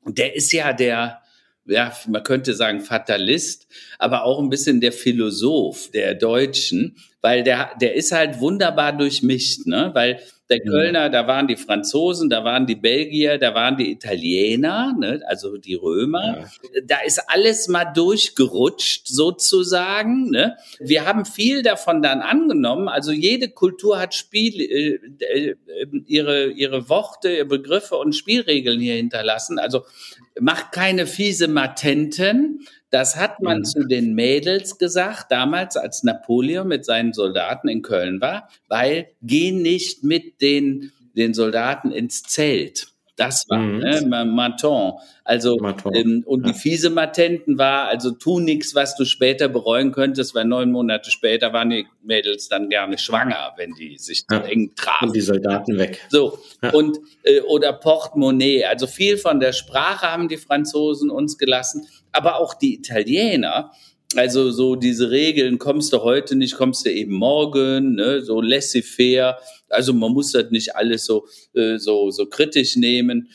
der 0.06 0.36
ist 0.36 0.52
ja 0.52 0.74
der, 0.74 1.22
ja, 1.66 1.96
man 2.08 2.24
könnte 2.24 2.54
sagen 2.54 2.82
Fatalist, 2.82 3.68
aber 4.00 4.24
auch 4.24 4.40
ein 4.40 4.50
bisschen 4.50 4.82
der 4.82 4.92
Philosoph 4.92 5.92
der 5.92 6.16
Deutschen, 6.16 6.98
weil 7.22 7.44
der, 7.44 7.72
der 7.80 7.96
ist 7.96 8.12
halt 8.12 8.40
wunderbar 8.40 8.94
durchmischt, 8.94 9.68
ne? 9.68 9.92
Weil 9.94 10.20
der 10.50 10.62
Kölner, 10.62 11.10
da 11.10 11.28
waren 11.28 11.48
die 11.48 11.56
Franzosen, 11.56 12.30
da 12.30 12.44
waren 12.44 12.66
die 12.66 12.76
Belgier, 12.76 13.38
da 13.38 13.54
waren 13.54 13.78
die 13.78 13.92
Italiener, 13.92 14.96
ne, 14.98 15.22
also 15.28 15.58
die 15.58 15.76
Römer. 15.76 16.40
Ja. 16.40 16.82
Da 16.86 16.98
ist 17.06 17.22
alles 17.28 17.68
mal 17.68 17.86
durchgerutscht 17.86 19.08
sozusagen. 19.08 20.32
Ne. 20.32 20.58
Wir 20.80 21.06
haben 21.06 21.26
viel 21.26 21.62
davon 21.62 22.02
dann 22.02 22.22
angenommen. 22.22 22.88
Also 22.88 23.12
jede 23.12 23.50
Kultur 23.50 24.00
hat 24.00 24.16
Spiel, 24.16 24.60
äh, 24.60 25.00
äh, 25.24 25.56
ihre, 26.08 26.48
ihre 26.48 26.90
Worte, 26.90 27.30
ihre 27.30 27.46
Begriffe 27.46 27.96
und 27.98 28.16
Spielregeln 28.16 28.80
hier 28.80 28.96
hinterlassen. 28.96 29.60
Also 29.60 29.84
macht 30.40 30.72
keine 30.72 31.06
fiese 31.06 31.48
Matenten, 31.48 32.66
das 32.90 33.16
hat 33.16 33.42
man 33.42 33.60
mhm. 33.60 33.66
zu 33.66 33.84
den 33.86 34.14
Mädels 34.14 34.78
gesagt, 34.78 35.32
damals 35.32 35.78
als 35.78 36.04
Napoleon 36.04 36.68
mit 36.68 36.86
seinen 36.86 37.14
Soldaten 37.14 37.68
in 37.68 37.82
Köln 37.82 38.22
war, 38.22 38.50
weil 38.68 39.10
geh 39.22 39.52
nicht 39.52 40.04
mit 40.04 40.42
den, 40.42 40.92
den 41.16 41.34
Soldaten 41.34 41.92
ins 41.92 42.24
Zelt. 42.24 42.88
Das 43.20 43.50
war 43.50 43.58
mhm. 43.58 43.80
ne, 43.80 44.26
Maton. 44.26 44.94
Also 45.26 45.58
Maton. 45.58 45.94
Ähm, 45.94 46.24
und 46.26 46.46
ja. 46.46 46.54
die 46.54 46.58
fiese 46.58 46.90
Matenten 46.90 47.58
war, 47.58 47.90
also 47.90 48.12
tu 48.12 48.40
nichts, 48.40 48.76
was 48.76 48.96
du 48.96 49.04
später 49.04 49.50
bereuen 49.50 49.92
könntest, 49.92 50.34
weil 50.36 50.46
neun 50.46 50.72
Monate 50.72 51.12
später 51.12 51.52
waren 51.52 51.70
die 51.70 51.86
Mädels 52.02 52.48
dann 52.48 52.70
gerne 52.70 52.98
schwanger, 52.98 53.54
wenn 53.58 53.74
die 53.74 53.98
sich 53.98 54.24
ja. 54.32 54.40
eng 54.40 54.72
trafen. 54.74 55.10
Und 55.10 55.16
die 55.18 55.22
Soldaten 55.22 55.78
weg. 55.78 56.00
So 56.08 56.40
ja. 56.64 56.70
und 56.72 56.98
äh, 57.24 57.42
oder 57.42 57.74
Portemonnaie. 57.74 58.64
Also 58.64 58.88
viel 58.88 59.18
von 59.18 59.42
der 59.42 59.52
Sprache 59.52 60.10
haben 60.10 60.30
die 60.30 60.38
Franzosen 60.38 61.10
uns 61.10 61.38
gelassen, 61.38 61.88
aber 62.14 62.38
auch 62.40 62.54
die 62.54 62.76
Italiener. 62.76 63.72
Also 64.16 64.50
so 64.50 64.76
diese 64.76 65.12
Regeln, 65.12 65.60
kommst 65.60 65.94
du 65.94 66.02
heute 66.02 66.36
nicht, 66.36 66.56
kommst 66.56 66.86
du 66.86 66.92
eben 66.92 67.14
morgen, 67.14 67.94
ne, 67.94 68.22
so 68.22 68.42
laissez-faire. 68.42 69.38
Also 69.70 69.94
man 69.94 70.14
muss 70.14 70.32
das 70.32 70.50
nicht 70.50 70.76
alles 70.76 71.06
so, 71.06 71.28
äh, 71.54 71.78
so, 71.78 72.10
so 72.10 72.26
kritisch 72.26 72.76
nehmen. 72.76 73.30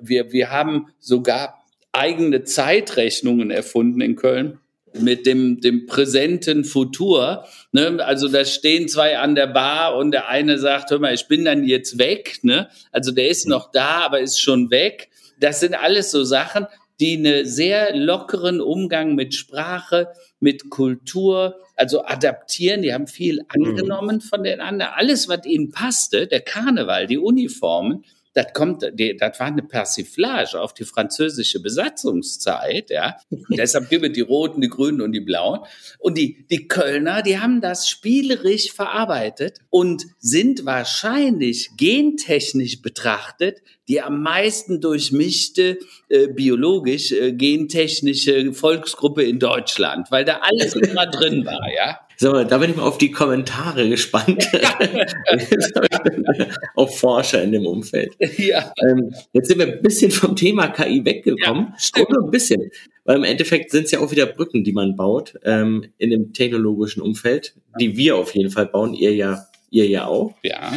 Wir, 0.00 0.30
wir 0.30 0.50
haben 0.50 0.86
sogar 1.00 1.64
eigene 1.92 2.44
Zeitrechnungen 2.44 3.50
erfunden 3.50 4.00
in 4.00 4.14
Köln 4.14 4.60
mit 4.98 5.26
dem, 5.26 5.60
dem 5.60 5.86
präsenten 5.86 6.64
Futur. 6.64 7.44
Ne? 7.72 7.98
Also 8.04 8.28
da 8.28 8.44
stehen 8.44 8.88
zwei 8.88 9.18
an 9.18 9.34
der 9.34 9.46
Bar 9.46 9.96
und 9.96 10.12
der 10.12 10.28
eine 10.28 10.58
sagt, 10.58 10.90
hör 10.90 10.98
mal, 10.98 11.14
ich 11.14 11.28
bin 11.28 11.44
dann 11.44 11.64
jetzt 11.64 11.98
weg. 11.98 12.38
Ne? 12.42 12.68
Also 12.92 13.12
der 13.12 13.28
ist 13.28 13.46
noch 13.46 13.70
da, 13.72 14.02
aber 14.02 14.20
ist 14.20 14.40
schon 14.40 14.70
weg. 14.70 15.08
Das 15.38 15.60
sind 15.60 15.74
alles 15.74 16.10
so 16.10 16.22
Sachen, 16.24 16.66
die 17.00 17.16
einen 17.16 17.46
sehr 17.46 17.96
lockeren 17.96 18.60
Umgang 18.60 19.14
mit 19.14 19.34
Sprache, 19.34 20.08
mit 20.38 20.70
Kultur, 20.70 21.56
also 21.74 22.04
adaptieren. 22.04 22.82
Die 22.82 22.92
haben 22.92 23.06
viel 23.06 23.40
mhm. 23.40 23.46
angenommen 23.48 24.20
von 24.20 24.44
den 24.44 24.60
anderen. 24.60 24.92
Alles, 24.94 25.28
was 25.28 25.46
ihnen 25.46 25.70
passte, 25.70 26.26
der 26.26 26.40
Karneval, 26.40 27.06
die 27.06 27.18
Uniformen, 27.18 28.04
das 28.42 28.52
kommt, 28.52 28.82
das 28.82 29.40
war 29.40 29.46
eine 29.46 29.62
Persiflage 29.62 30.60
auf 30.60 30.74
die 30.74 30.84
französische 30.84 31.60
Besatzungszeit, 31.60 32.90
ja. 32.90 33.16
Deshalb 33.50 33.88
gibt 33.90 34.04
es 34.06 34.12
die 34.12 34.20
Roten, 34.20 34.60
die 34.60 34.68
Grünen 34.68 35.00
und 35.00 35.12
die 35.12 35.20
Blauen. 35.20 35.60
Und 35.98 36.16
die, 36.16 36.46
die 36.50 36.68
Kölner, 36.68 37.22
die 37.22 37.38
haben 37.38 37.60
das 37.60 37.88
spielerisch 37.88 38.72
verarbeitet 38.72 39.58
und 39.70 40.04
sind 40.18 40.64
wahrscheinlich 40.64 41.70
gentechnisch 41.76 42.82
betrachtet 42.82 43.58
die 43.88 44.00
am 44.00 44.22
meisten 44.22 44.80
durchmischte 44.80 45.76
äh, 46.08 46.28
biologisch 46.28 47.10
äh, 47.10 47.32
gentechnische 47.32 48.52
Volksgruppe 48.52 49.24
in 49.24 49.40
Deutschland, 49.40 50.12
weil 50.12 50.24
da 50.24 50.42
alles 50.42 50.76
immer 50.76 51.06
drin 51.06 51.44
war, 51.44 51.66
ja. 51.74 51.98
So, 52.22 52.44
da 52.44 52.58
bin 52.58 52.68
ich 52.68 52.76
mal 52.76 52.82
auf 52.82 52.98
die 52.98 53.12
Kommentare 53.12 53.88
gespannt. 53.88 54.46
auf 56.74 56.98
Forscher 56.98 57.42
in 57.42 57.52
dem 57.52 57.64
Umfeld. 57.64 58.14
Ja. 58.36 58.74
Ähm, 58.86 59.14
jetzt 59.32 59.48
sind 59.48 59.58
wir 59.58 59.68
ein 59.68 59.80
bisschen 59.80 60.10
vom 60.10 60.36
Thema 60.36 60.68
KI 60.68 61.02
weggekommen. 61.02 61.72
Ja, 61.96 62.04
nur 62.10 62.24
ein 62.24 62.30
bisschen. 62.30 62.70
Weil 63.06 63.16
im 63.16 63.24
Endeffekt 63.24 63.70
sind 63.70 63.84
es 63.84 63.92
ja 63.92 64.00
auch 64.00 64.10
wieder 64.10 64.26
Brücken, 64.26 64.64
die 64.64 64.74
man 64.74 64.96
baut 64.96 65.38
ähm, 65.44 65.86
in 65.96 66.10
dem 66.10 66.34
technologischen 66.34 67.00
Umfeld, 67.00 67.54
die 67.80 67.96
wir 67.96 68.16
auf 68.16 68.34
jeden 68.34 68.50
Fall 68.50 68.66
bauen, 68.66 68.92
ihr 68.92 69.14
ja, 69.14 69.46
ihr 69.70 69.88
ja 69.88 70.04
auch. 70.04 70.34
Ja. 70.42 70.74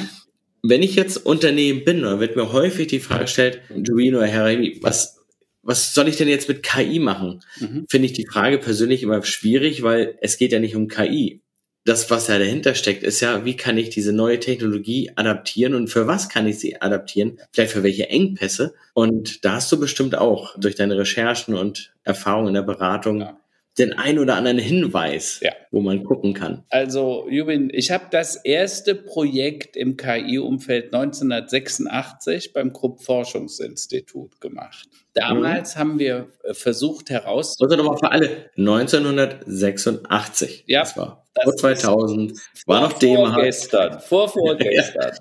Wenn 0.61 0.81
ich 0.81 0.95
jetzt 0.95 1.17
Unternehmen 1.17 1.83
bin, 1.83 2.03
dann 2.03 2.21
wird 2.21 2.37
mir 2.37 2.53
häufig 2.53 2.87
die 2.87 3.01
Frage 3.01 3.23
gestellt, 3.23 3.59
Juino, 3.85 4.21
Herr 4.21 4.45
Remy, 4.45 4.79
was 4.81 5.22
was 5.63 5.93
soll 5.93 6.07
ich 6.07 6.17
denn 6.17 6.27
jetzt 6.27 6.47
mit 6.47 6.61
KI 6.61 6.99
machen? 6.99 7.39
Mhm. 7.59 7.85
Finde 7.89 8.05
ich 8.05 8.13
die 8.13 8.27
Frage 8.27 8.59
persönlich 8.59 9.01
immer 9.01 9.23
schwierig, 9.23 9.81
weil 9.81 10.17
es 10.21 10.37
geht 10.37 10.51
ja 10.51 10.59
nicht 10.59 10.75
um 10.75 10.87
KI. 10.87 11.41
Das, 11.85 12.09
was 12.09 12.27
ja 12.27 12.39
dahinter 12.39 12.75
steckt, 12.75 13.03
ist 13.03 13.19
ja, 13.19 13.43
wie 13.43 13.57
kann 13.57 13.77
ich 13.77 13.89
diese 13.89 14.13
neue 14.13 14.39
Technologie 14.39 15.11
adaptieren 15.15 15.73
und 15.75 15.89
für 15.89 16.07
was 16.07 16.29
kann 16.29 16.47
ich 16.47 16.59
sie 16.59 16.81
adaptieren? 16.81 17.39
Vielleicht 17.51 17.73
für 17.73 17.83
welche 17.83 18.09
Engpässe? 18.09 18.73
Und 18.93 19.43
da 19.43 19.53
hast 19.55 19.69
du 19.71 19.79
bestimmt 19.79 20.15
auch 20.15 20.57
durch 20.57 20.75
deine 20.75 20.97
Recherchen 20.97 21.55
und 21.55 21.93
Erfahrungen 22.03 22.49
in 22.49 22.53
der 22.53 22.61
Beratung 22.61 23.21
ja 23.21 23.37
den 23.77 23.93
ein 23.93 24.17
oder 24.19 24.35
anderen 24.35 24.59
Hinweis, 24.59 25.39
ja. 25.41 25.51
wo 25.71 25.79
man 25.81 26.03
gucken 26.03 26.33
kann? 26.33 26.63
Also, 26.69 27.27
Jubin, 27.29 27.69
ich 27.73 27.91
habe 27.91 28.05
das 28.11 28.35
erste 28.35 28.93
Projekt 28.95 29.75
im 29.75 29.97
KI-Umfeld 29.97 30.93
1986 30.93 32.53
beim 32.53 32.71
Krupp 32.71 33.01
Forschungsinstitut 33.01 34.39
gemacht. 34.39 34.87
Damals 35.13 35.75
mhm. 35.75 35.79
haben 35.79 35.99
wir 35.99 36.29
äh, 36.43 36.53
versucht 36.53 37.09
herauszufinden. 37.09 37.79
Also 37.79 37.83
nochmal 37.83 37.97
für 37.99 38.11
alle, 38.11 38.51
1986. 38.57 40.63
Ja. 40.67 40.81
Das 40.81 40.97
war 40.97 41.23
vor 41.43 41.55
2000, 41.55 42.39
war 42.67 42.81
noch 42.81 42.93
D-Mark. 42.93 43.33
Vorgestern, 43.33 43.99
vor 43.99 44.29
vorgestern. 44.29 45.17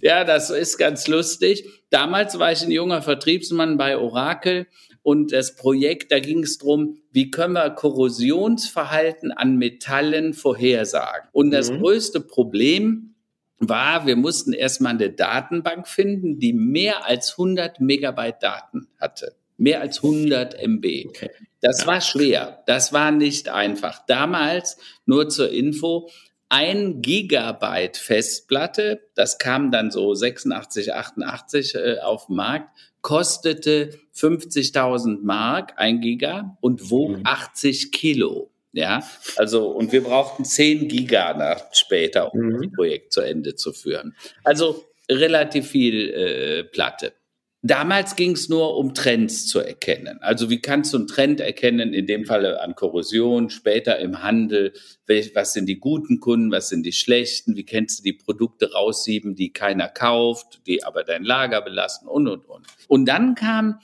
ja, 0.00 0.24
das 0.24 0.50
ist 0.50 0.76
ganz 0.76 1.06
lustig. 1.06 1.64
Damals 1.90 2.36
war 2.38 2.50
ich 2.52 2.62
ein 2.62 2.72
junger 2.72 3.02
Vertriebsmann 3.02 3.76
bei 3.76 3.96
Oracle 3.96 4.66
und 5.02 5.32
das 5.32 5.56
Projekt, 5.56 6.12
da 6.12 6.20
ging 6.20 6.42
es 6.42 6.58
darum, 6.58 6.98
wie 7.10 7.30
können 7.30 7.54
wir 7.54 7.70
Korrosionsverhalten 7.70 9.32
an 9.32 9.56
Metallen 9.56 10.34
vorhersagen. 10.34 11.28
Und 11.32 11.50
das 11.52 11.70
mhm. 11.70 11.80
größte 11.80 12.20
Problem 12.20 13.14
war, 13.58 14.06
wir 14.06 14.16
mussten 14.16 14.52
erstmal 14.52 14.94
eine 14.94 15.10
Datenbank 15.10 15.86
finden, 15.88 16.38
die 16.38 16.52
mehr 16.52 17.06
als 17.06 17.32
100 17.32 17.80
Megabyte 17.80 18.42
Daten 18.42 18.88
hatte. 18.98 19.36
Mehr 19.56 19.80
als 19.82 20.02
100 20.02 20.54
MB. 20.62 20.84
Okay. 21.08 21.30
Das 21.60 21.82
ja. 21.82 21.86
war 21.86 22.00
schwer. 22.00 22.62
Das 22.66 22.92
war 22.92 23.10
nicht 23.10 23.48
einfach. 23.50 24.04
Damals, 24.06 24.78
nur 25.04 25.28
zur 25.28 25.50
Info, 25.50 26.08
ein 26.48 27.00
Gigabyte 27.02 27.96
Festplatte, 27.96 29.08
das 29.14 29.38
kam 29.38 29.70
dann 29.70 29.90
so 29.90 30.14
86, 30.14 30.92
88 30.92 31.74
äh, 31.74 31.98
auf 32.00 32.26
den 32.26 32.36
Markt, 32.36 32.70
kostete 33.02 33.98
50.000 34.14 35.18
Mark, 35.22 35.74
ein 35.76 36.00
Giga, 36.00 36.56
und 36.60 36.90
wog 36.90 37.18
mhm. 37.18 37.22
80 37.24 37.92
Kilo. 37.92 38.50
Ja, 38.72 39.02
also, 39.36 39.68
und 39.68 39.90
wir 39.90 40.04
brauchten 40.04 40.44
10 40.44 40.86
Giga 40.86 41.34
nach 41.34 41.74
später, 41.74 42.32
um 42.32 42.40
mhm. 42.40 42.62
das 42.62 42.72
Projekt 42.72 43.12
zu 43.12 43.20
Ende 43.20 43.56
zu 43.56 43.72
führen. 43.72 44.14
Also 44.44 44.84
relativ 45.10 45.68
viel 45.68 46.10
äh, 46.10 46.64
Platte. 46.64 47.12
Damals 47.62 48.16
ging 48.16 48.32
es 48.32 48.48
nur 48.48 48.78
um 48.78 48.94
Trends 48.94 49.46
zu 49.46 49.60
erkennen. 49.60 50.18
Also 50.22 50.48
wie 50.48 50.62
kannst 50.62 50.94
du 50.94 50.96
einen 50.96 51.06
Trend 51.06 51.40
erkennen, 51.40 51.92
in 51.92 52.06
dem 52.06 52.24
Falle 52.24 52.62
an 52.62 52.74
Korrosion, 52.74 53.50
später 53.50 53.98
im 53.98 54.22
Handel, 54.22 54.72
was 55.34 55.52
sind 55.52 55.66
die 55.66 55.78
guten 55.78 56.20
Kunden, 56.20 56.50
was 56.50 56.70
sind 56.70 56.86
die 56.86 56.92
schlechten, 56.92 57.56
wie 57.56 57.64
kennst 57.64 57.98
du 57.98 58.02
die 58.04 58.14
Produkte 58.14 58.72
raussieben, 58.72 59.34
die 59.34 59.52
keiner 59.52 59.88
kauft, 59.88 60.62
die 60.66 60.84
aber 60.84 61.04
dein 61.04 61.22
Lager 61.22 61.60
belasten 61.60 62.08
und, 62.08 62.28
und, 62.28 62.46
und. 62.48 62.66
Und 62.88 63.04
dann 63.04 63.34
kam 63.34 63.78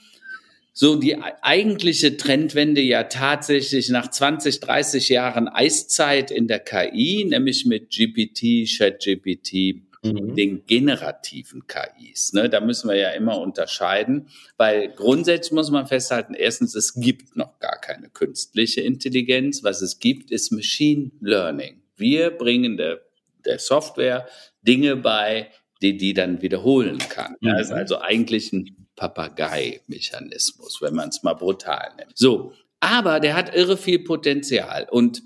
so 0.73 0.95
die 0.95 1.17
eigentliche 1.41 2.17
Trendwende 2.17 2.81
ja 2.81 3.03
tatsächlich 3.03 3.89
nach 3.89 4.09
20, 4.09 4.59
30 4.59 5.09
Jahren 5.09 5.47
Eiszeit 5.47 6.29
in 6.31 6.47
der 6.47 6.59
KI, 6.59 7.25
nämlich 7.27 7.65
mit 7.65 7.89
GPT, 7.89 8.67
ChatGPT, 8.67 9.86
mhm. 10.13 10.35
den 10.35 10.65
generativen 10.65 11.65
KIs. 11.67 12.33
Ne? 12.33 12.49
Da 12.49 12.59
müssen 12.59 12.89
wir 12.89 12.95
ja 12.95 13.11
immer 13.11 13.39
unterscheiden, 13.39 14.27
weil 14.57 14.89
grundsätzlich 14.89 15.53
muss 15.53 15.71
man 15.71 15.87
festhalten, 15.87 16.33
erstens, 16.33 16.75
es 16.75 16.93
gibt 16.93 17.35
noch 17.35 17.59
gar 17.59 17.79
keine 17.79 18.09
künstliche 18.09 18.81
Intelligenz. 18.81 19.63
Was 19.63 19.81
es 19.81 19.99
gibt, 19.99 20.31
ist 20.31 20.51
Machine 20.51 21.11
Learning. 21.21 21.81
Wir 21.95 22.31
bringen 22.31 22.77
der, 22.77 23.01
der 23.45 23.59
Software 23.59 24.27
Dinge 24.61 24.95
bei, 24.95 25.49
die 25.81 25.97
die 25.97 26.13
dann 26.13 26.41
wiederholen 26.41 26.97
kann. 26.97 27.35
Mhm. 27.39 27.49
Das 27.49 27.67
ist 27.67 27.71
also 27.71 27.99
eigentlich 27.99 28.51
ein 28.53 28.87
Papagei-Mechanismus, 28.95 30.81
wenn 30.81 30.95
man 30.95 31.09
es 31.09 31.23
mal 31.23 31.35
brutal 31.35 31.91
nimmt. 31.97 32.17
So, 32.17 32.53
aber 32.79 33.19
der 33.19 33.35
hat 33.35 33.55
irre 33.55 33.77
viel 33.77 33.99
Potenzial 33.99 34.87
und 34.89 35.21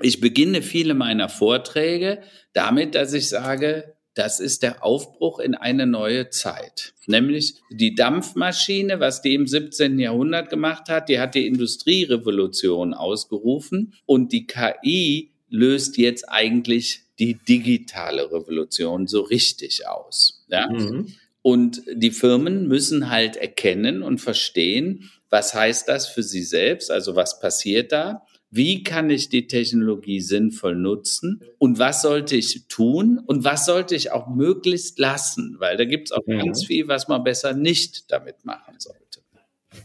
ich 0.00 0.20
beginne 0.20 0.62
viele 0.62 0.94
meiner 0.94 1.28
Vorträge 1.28 2.22
damit, 2.52 2.94
dass 2.94 3.12
ich 3.12 3.28
sage, 3.28 3.93
das 4.14 4.38
ist 4.40 4.62
der 4.62 4.84
Aufbruch 4.84 5.40
in 5.40 5.54
eine 5.54 5.86
neue 5.86 6.30
Zeit. 6.30 6.94
Nämlich 7.06 7.56
die 7.70 7.94
Dampfmaschine, 7.94 9.00
was 9.00 9.22
die 9.22 9.34
im 9.34 9.46
17. 9.46 9.98
Jahrhundert 9.98 10.50
gemacht 10.50 10.88
hat, 10.88 11.08
die 11.08 11.18
hat 11.18 11.34
die 11.34 11.46
Industrierevolution 11.46 12.94
ausgerufen 12.94 13.94
und 14.06 14.32
die 14.32 14.46
KI 14.46 15.30
löst 15.48 15.98
jetzt 15.98 16.28
eigentlich 16.28 17.02
die 17.18 17.34
digitale 17.34 18.30
Revolution 18.32 19.06
so 19.06 19.22
richtig 19.22 19.86
aus. 19.86 20.44
Ja? 20.48 20.68
Mhm. 20.68 21.12
Und 21.42 21.82
die 21.92 22.10
Firmen 22.10 22.68
müssen 22.68 23.10
halt 23.10 23.36
erkennen 23.36 24.02
und 24.02 24.18
verstehen, 24.20 25.10
was 25.28 25.52
heißt 25.54 25.88
das 25.88 26.06
für 26.06 26.22
sie 26.22 26.42
selbst, 26.42 26.90
also 26.90 27.16
was 27.16 27.40
passiert 27.40 27.92
da 27.92 28.24
wie 28.54 28.84
kann 28.84 29.10
ich 29.10 29.30
die 29.30 29.48
Technologie 29.48 30.20
sinnvoll 30.20 30.76
nutzen 30.76 31.40
und 31.58 31.80
was 31.80 32.02
sollte 32.02 32.36
ich 32.36 32.68
tun 32.68 33.20
und 33.26 33.42
was 33.42 33.66
sollte 33.66 33.96
ich 33.96 34.12
auch 34.12 34.28
möglichst 34.28 35.00
lassen, 35.00 35.56
weil 35.58 35.76
da 35.76 35.84
gibt 35.84 36.08
es 36.08 36.12
auch 36.12 36.24
mhm. 36.24 36.38
ganz 36.38 36.64
viel, 36.64 36.86
was 36.86 37.08
man 37.08 37.24
besser 37.24 37.52
nicht 37.52 38.12
damit 38.12 38.44
machen 38.44 38.76
sollte. 38.78 39.20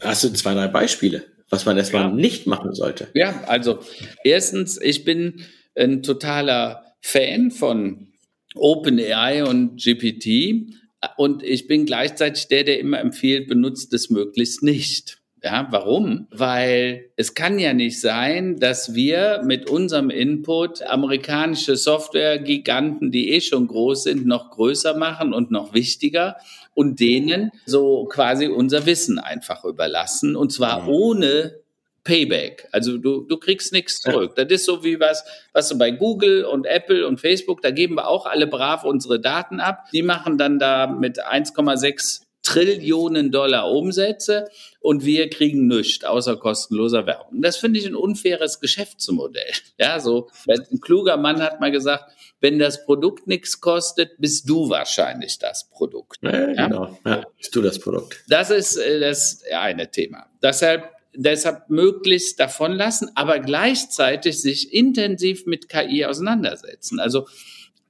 Hast 0.02 0.24
du 0.24 0.30
zwei, 0.34 0.54
drei 0.54 0.68
Beispiele, 0.68 1.24
was 1.50 1.66
man 1.66 1.78
erstmal 1.78 2.04
ja. 2.04 2.12
nicht 2.12 2.46
machen 2.46 2.76
sollte? 2.76 3.08
Ja, 3.16 3.44
also 3.48 3.80
erstens, 4.24 4.80
ich 4.80 5.04
bin 5.04 5.42
ein 5.76 6.04
totaler 6.04 6.94
Fan 7.02 7.50
von 7.50 8.10
OpenAI 8.54 9.46
und 9.46 9.82
GPT 9.82 10.76
und 11.18 11.42
ich 11.42 11.68
bin 11.68 11.88
gleichzeitig 11.88 12.50
der, 12.50 12.66
der 12.66 12.80
immer 12.80 13.00
empfiehlt, 13.00 13.48
benutzt 13.48 13.94
es 13.94 14.12
möglichst 14.12 14.62
nicht. 14.62 15.19
Ja, 15.42 15.68
warum? 15.72 16.28
Weil 16.32 17.12
es 17.16 17.34
kann 17.34 17.60
ja 17.60 17.74
nicht 17.74 18.02
sein, 18.02 18.60
dass 18.60 18.94
wir 18.94 19.42
mit 19.46 19.70
unserem 19.70 20.10
Input 20.10 20.82
amerikanische 20.82 21.78
Software-Giganten, 21.78 23.12
die 23.12 23.32
eh 23.32 23.40
schon 23.40 23.68
groß 23.68 24.04
sind, 24.04 24.26
noch 24.26 24.52
größer 24.52 24.98
machen 24.98 25.34
und 25.34 25.50
noch 25.50 25.74
wichtiger 25.74 26.36
und 26.74 27.00
denen 27.00 27.52
so 27.66 28.06
quasi 28.06 28.48
unser 28.48 28.86
Wissen 28.86 29.18
einfach 29.18 29.64
überlassen 29.64 30.36
und 30.36 30.52
zwar 30.52 30.84
mhm. 30.84 30.90
ohne 30.90 31.56
Payback. 32.04 32.68
Also 32.72 32.98
du, 32.98 33.22
du 33.22 33.38
kriegst 33.38 33.72
nichts 33.72 34.00
zurück. 34.00 34.36
Das 34.36 34.48
ist 34.50 34.66
so 34.66 34.84
wie 34.84 35.00
was, 35.00 35.24
was 35.54 35.70
du 35.70 35.78
bei 35.78 35.92
Google 35.92 36.44
und 36.44 36.66
Apple 36.66 37.08
und 37.08 37.20
Facebook, 37.20 37.62
da 37.62 37.72
geben 37.72 37.96
wir 37.96 38.08
auch 38.08 38.26
alle 38.26 38.48
brav 38.48 38.84
unsere 38.84 39.20
Daten 39.20 39.60
ab. 39.60 39.86
Die 39.94 40.02
machen 40.02 40.38
dann 40.38 40.60
da 40.60 40.88
mit 40.88 41.24
1,6 41.24 42.22
Trillionen 42.42 43.32
Dollar 43.32 43.70
Umsätze 43.70 44.48
und 44.80 45.04
wir 45.04 45.30
kriegen 45.30 45.68
nichts 45.68 46.06
außer 46.06 46.38
kostenloser 46.38 47.06
Werbung. 47.06 47.42
Das 47.42 47.58
finde 47.58 47.80
ich 47.80 47.86
ein 47.86 47.96
unfaires 47.96 48.60
Geschäftsmodell. 48.60 49.52
Ja, 49.78 50.00
so 50.00 50.30
ein 50.48 50.80
kluger 50.80 51.18
Mann 51.18 51.42
hat 51.42 51.60
mal 51.60 51.72
gesagt, 51.72 52.12
wenn 52.40 52.60
das 52.60 52.86
Produkt 52.86 53.28
nichts 53.28 53.60
kostet, 53.60 54.18
bist 54.18 54.50
du 54.50 54.70
wahrscheinlich 54.70 55.38
das 55.40 55.70
Produkt. 55.70 56.20
Ja, 56.22 56.52
ja? 56.52 56.68
Genau, 56.68 56.98
ja, 57.06 57.26
bist 57.38 57.56
du 57.56 57.62
das 57.62 57.80
Produkt. 57.80 58.24
Das 58.30 58.50
ist 58.50 58.78
äh, 58.78 59.00
das 59.00 59.44
eine 59.52 59.92
Thema. 59.92 60.28
Deshalb 60.42 60.90
deshalb 61.14 61.70
möglichst 61.70 62.40
davon 62.40 62.74
lassen, 62.74 63.10
aber 63.16 63.40
gleichzeitig 63.40 64.42
sich 64.42 64.74
intensiv 64.74 65.46
mit 65.46 65.68
KI 65.68 66.06
auseinandersetzen. 66.06 67.00
Also 67.00 67.28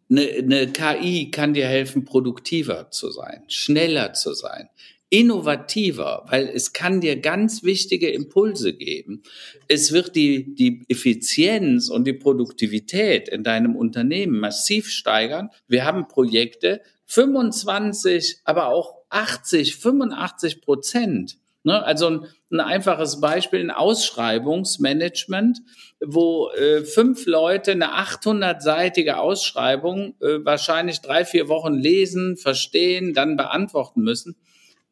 eine, 0.09 0.21
eine 0.21 0.71
KI 0.71 1.29
kann 1.29 1.53
dir 1.53 1.67
helfen, 1.67 2.05
produktiver 2.05 2.89
zu 2.91 3.11
sein, 3.11 3.43
schneller 3.47 4.13
zu 4.13 4.33
sein, 4.33 4.69
innovativer, 5.09 6.25
weil 6.27 6.47
es 6.47 6.73
kann 6.73 7.01
dir 7.01 7.19
ganz 7.19 7.63
wichtige 7.63 8.09
Impulse 8.09 8.73
geben. 8.73 9.23
Es 9.67 9.91
wird 9.91 10.15
die, 10.15 10.53
die 10.55 10.85
Effizienz 10.87 11.89
und 11.89 12.05
die 12.05 12.13
Produktivität 12.13 13.27
in 13.27 13.43
deinem 13.43 13.75
Unternehmen 13.75 14.39
massiv 14.39 14.89
steigern. 14.89 15.49
Wir 15.67 15.85
haben 15.85 16.07
Projekte, 16.07 16.81
25, 17.05 18.41
aber 18.43 18.67
auch 18.67 18.95
80, 19.09 19.75
85 19.77 20.61
Prozent 20.61 21.39
Ne? 21.63 21.83
Also 21.83 22.07
ein, 22.07 22.25
ein, 22.51 22.59
einfaches 22.61 23.19
Beispiel, 23.19 23.59
ein 23.59 23.71
Ausschreibungsmanagement, 23.71 25.59
wo 25.99 26.49
äh, 26.51 26.83
fünf 26.83 27.25
Leute 27.25 27.71
eine 27.71 27.93
800-seitige 27.99 29.13
Ausschreibung 29.13 30.15
äh, 30.21 30.43
wahrscheinlich 30.45 31.01
drei, 31.01 31.25
vier 31.25 31.49
Wochen 31.49 31.73
lesen, 31.73 32.37
verstehen, 32.37 33.13
dann 33.13 33.35
beantworten 33.35 34.01
müssen. 34.01 34.37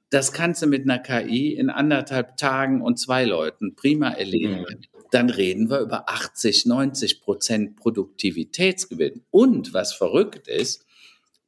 Das 0.10 0.32
kannst 0.32 0.62
du 0.62 0.68
mit 0.68 0.84
einer 0.84 1.00
KI 1.00 1.54
in 1.54 1.70
anderthalb 1.70 2.38
Tagen 2.38 2.82
und 2.82 2.98
zwei 2.98 3.26
Leuten 3.26 3.76
prima 3.76 4.10
erledigen. 4.10 4.62
Mhm. 4.62 4.82
Dann 5.12 5.30
reden 5.30 5.70
wir 5.70 5.80
über 5.80 6.10
80, 6.10 6.66
90 6.66 7.22
Prozent 7.22 7.76
Produktivitätsgewinn. 7.78 9.24
Und 9.32 9.74
was 9.74 9.94
verrückt 9.94 10.48
ist, 10.48 10.86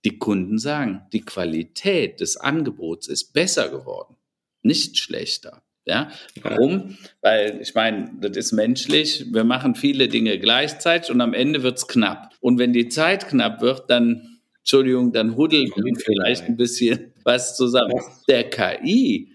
die 0.05 0.17
Kunden 0.17 0.59
sagen, 0.59 1.01
die 1.11 1.21
Qualität 1.21 2.21
des 2.21 2.37
Angebots 2.37 3.07
ist 3.07 3.33
besser 3.33 3.69
geworden 3.69 4.15
nicht 4.61 4.97
schlechter. 4.97 5.63
Ja, 5.85 6.11
warum? 6.43 6.97
Weil 7.21 7.59
ich 7.61 7.73
meine, 7.73 8.11
das 8.21 8.37
ist 8.37 8.51
menschlich. 8.51 9.25
Wir 9.33 9.43
machen 9.43 9.73
viele 9.73 10.07
Dinge 10.07 10.37
gleichzeitig 10.37 11.09
und 11.09 11.19
am 11.19 11.33
Ende 11.33 11.63
wird 11.63 11.77
es 11.77 11.87
knapp. 11.87 12.35
Und 12.41 12.59
wenn 12.59 12.73
die 12.73 12.89
Zeit 12.89 13.27
knapp 13.27 13.61
wird, 13.61 13.89
dann, 13.89 14.39
Entschuldigung, 14.59 15.11
dann 15.13 15.35
huddelt 15.35 15.73
vielleicht 16.05 16.43
ein 16.43 16.57
bisschen 16.57 17.08
was 17.23 17.55
zusammen. 17.55 17.99
Der 18.27 18.49
KI, 18.49 19.31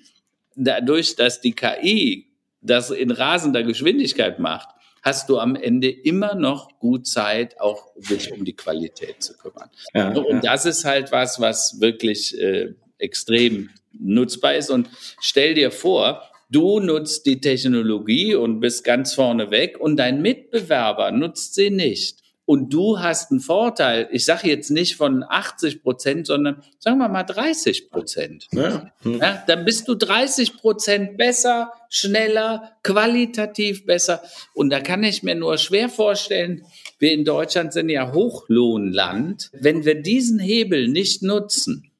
dadurch, 0.56 1.16
dass 1.16 1.40
die 1.40 1.52
KI 1.52 2.28
das 2.60 2.90
in 2.90 3.10
rasender 3.10 3.62
Geschwindigkeit 3.62 4.38
macht, 4.38 4.68
hast 5.02 5.28
du 5.28 5.38
am 5.38 5.54
Ende 5.54 5.90
immer 5.90 6.34
noch 6.34 6.78
gut 6.78 7.06
Zeit, 7.06 7.60
auch 7.60 7.88
sich 7.96 8.32
um 8.32 8.44
die 8.44 8.56
Qualität 8.56 9.22
zu 9.22 9.36
kümmern. 9.36 9.68
Ja, 9.92 10.08
und 10.08 10.42
ja. 10.42 10.52
das 10.52 10.64
ist 10.64 10.84
halt 10.84 11.12
was, 11.12 11.38
was 11.40 11.78
wirklich 11.80 12.38
äh, 12.40 12.74
extrem 12.98 13.68
nutzbar 13.92 14.54
ist. 14.54 14.70
Und 14.70 14.88
stell 15.20 15.54
dir 15.54 15.70
vor, 15.70 16.22
du 16.50 16.80
nutzt 16.80 17.26
die 17.26 17.40
Technologie 17.40 18.34
und 18.34 18.60
bist 18.60 18.82
ganz 18.82 19.12
vorne 19.12 19.50
weg 19.50 19.78
und 19.78 19.96
dein 19.96 20.22
Mitbewerber 20.22 21.10
nutzt 21.10 21.54
sie 21.54 21.70
nicht. 21.70 22.23
Und 22.46 22.74
du 22.74 22.98
hast 22.98 23.30
einen 23.30 23.40
Vorteil, 23.40 24.08
ich 24.12 24.26
sage 24.26 24.48
jetzt 24.48 24.70
nicht 24.70 24.96
von 24.96 25.24
80 25.26 25.82
Prozent, 25.82 26.26
sondern 26.26 26.62
sagen 26.78 26.98
wir 26.98 27.08
mal 27.08 27.22
30 27.22 27.90
Prozent. 27.90 28.48
Ja. 28.52 28.92
Hm. 29.02 29.18
Ja, 29.18 29.42
dann 29.46 29.64
bist 29.64 29.88
du 29.88 29.94
30 29.94 30.58
Prozent 30.58 31.16
besser, 31.16 31.72
schneller, 31.88 32.76
qualitativ 32.82 33.86
besser. 33.86 34.22
Und 34.52 34.68
da 34.70 34.80
kann 34.80 35.02
ich 35.04 35.22
mir 35.22 35.34
nur 35.34 35.56
schwer 35.56 35.88
vorstellen, 35.88 36.66
wir 36.98 37.12
in 37.12 37.24
Deutschland 37.24 37.72
sind 37.72 37.88
ja 37.88 38.12
Hochlohnland. 38.12 39.50
Wenn 39.52 39.86
wir 39.86 40.02
diesen 40.02 40.38
Hebel 40.38 40.88
nicht 40.88 41.22
nutzen, 41.22 41.92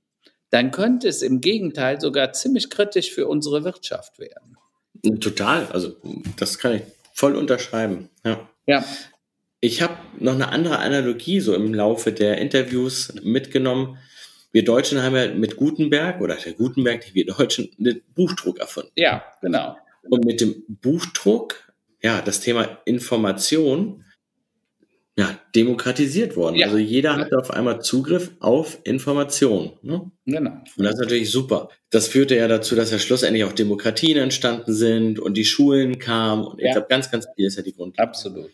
dann 0.51 0.71
könnte 0.71 1.09
es 1.09 1.23
im 1.23 1.41
Gegenteil 1.41 2.01
sogar 2.01 2.33
ziemlich 2.33 2.69
kritisch 2.69 3.11
für 3.13 3.27
unsere 3.29 3.65
Wirtschaft 3.65 4.19
werden. 4.19 4.57
Total, 5.21 5.67
also 5.73 5.97
das 6.37 6.59
kann 6.59 6.75
ich 6.77 6.83
voll 7.13 7.35
unterschreiben. 7.35 8.11
Ja. 8.25 8.49
ja. 8.67 8.85
Ich 9.65 9.81
habe 9.81 9.97
noch 10.19 10.35
eine 10.35 10.51
andere 10.51 10.81
Analogie 10.81 11.41
so 11.41 11.55
im 11.55 11.73
Laufe 11.73 12.13
der 12.13 12.37
Interviews 12.37 13.15
mitgenommen. 13.23 13.97
Wir 14.53 14.63
Deutschen 14.63 15.03
haben 15.03 15.17
ja 15.17 15.33
mit 15.33 15.57
Gutenberg 15.57 16.21
oder 16.21 16.37
der 16.37 16.53
Gutenberg, 16.53 17.15
wir 17.15 17.25
Deutschen, 17.25 17.71
einen 17.79 18.03
Buchdruck 18.15 18.61
erfunden. 18.61 18.91
Ja, 18.95 19.25
genau. 19.41 19.75
Und 20.03 20.27
mit 20.27 20.43
dem 20.43 20.65
Buchdruck, 20.69 21.73
ja, 22.03 22.21
das 22.21 22.41
Thema 22.41 22.77
Information 22.85 24.05
ja, 25.17 25.41
demokratisiert 25.55 26.37
worden. 26.37 26.57
Ja. 26.57 26.67
Also 26.67 26.77
jeder 26.77 27.17
hatte 27.17 27.39
auf 27.39 27.51
einmal 27.51 27.81
Zugriff 27.81 28.33
auf 28.41 28.81
Informationen. 28.85 29.73
Ne? 29.81 30.11
Genau. 30.27 30.61
Und 30.77 30.85
das 30.85 30.97
ist 30.97 31.01
natürlich 31.01 31.31
super. 31.31 31.71
Das 31.89 32.09
führte 32.09 32.37
ja 32.37 32.49
dazu, 32.49 32.75
dass 32.77 32.91
ja 32.91 32.99
schlussendlich 32.99 33.45
auch 33.45 33.53
Demokratien 33.53 34.19
entstanden 34.19 34.75
sind 34.75 35.19
und 35.21 35.39
die 35.39 35.47
Schulen 35.47 35.99
kamen. 35.99 36.45
Und 36.45 36.61
ja. 36.61 36.67
ich 36.67 36.73
glaube, 36.73 36.89
ganz, 36.91 37.11
ganz 37.11 37.27
viel 37.35 37.47
ist 37.47 37.57
ja 37.57 37.63
die 37.63 37.73
Grundlage. 37.73 38.07
Absolut. 38.07 38.51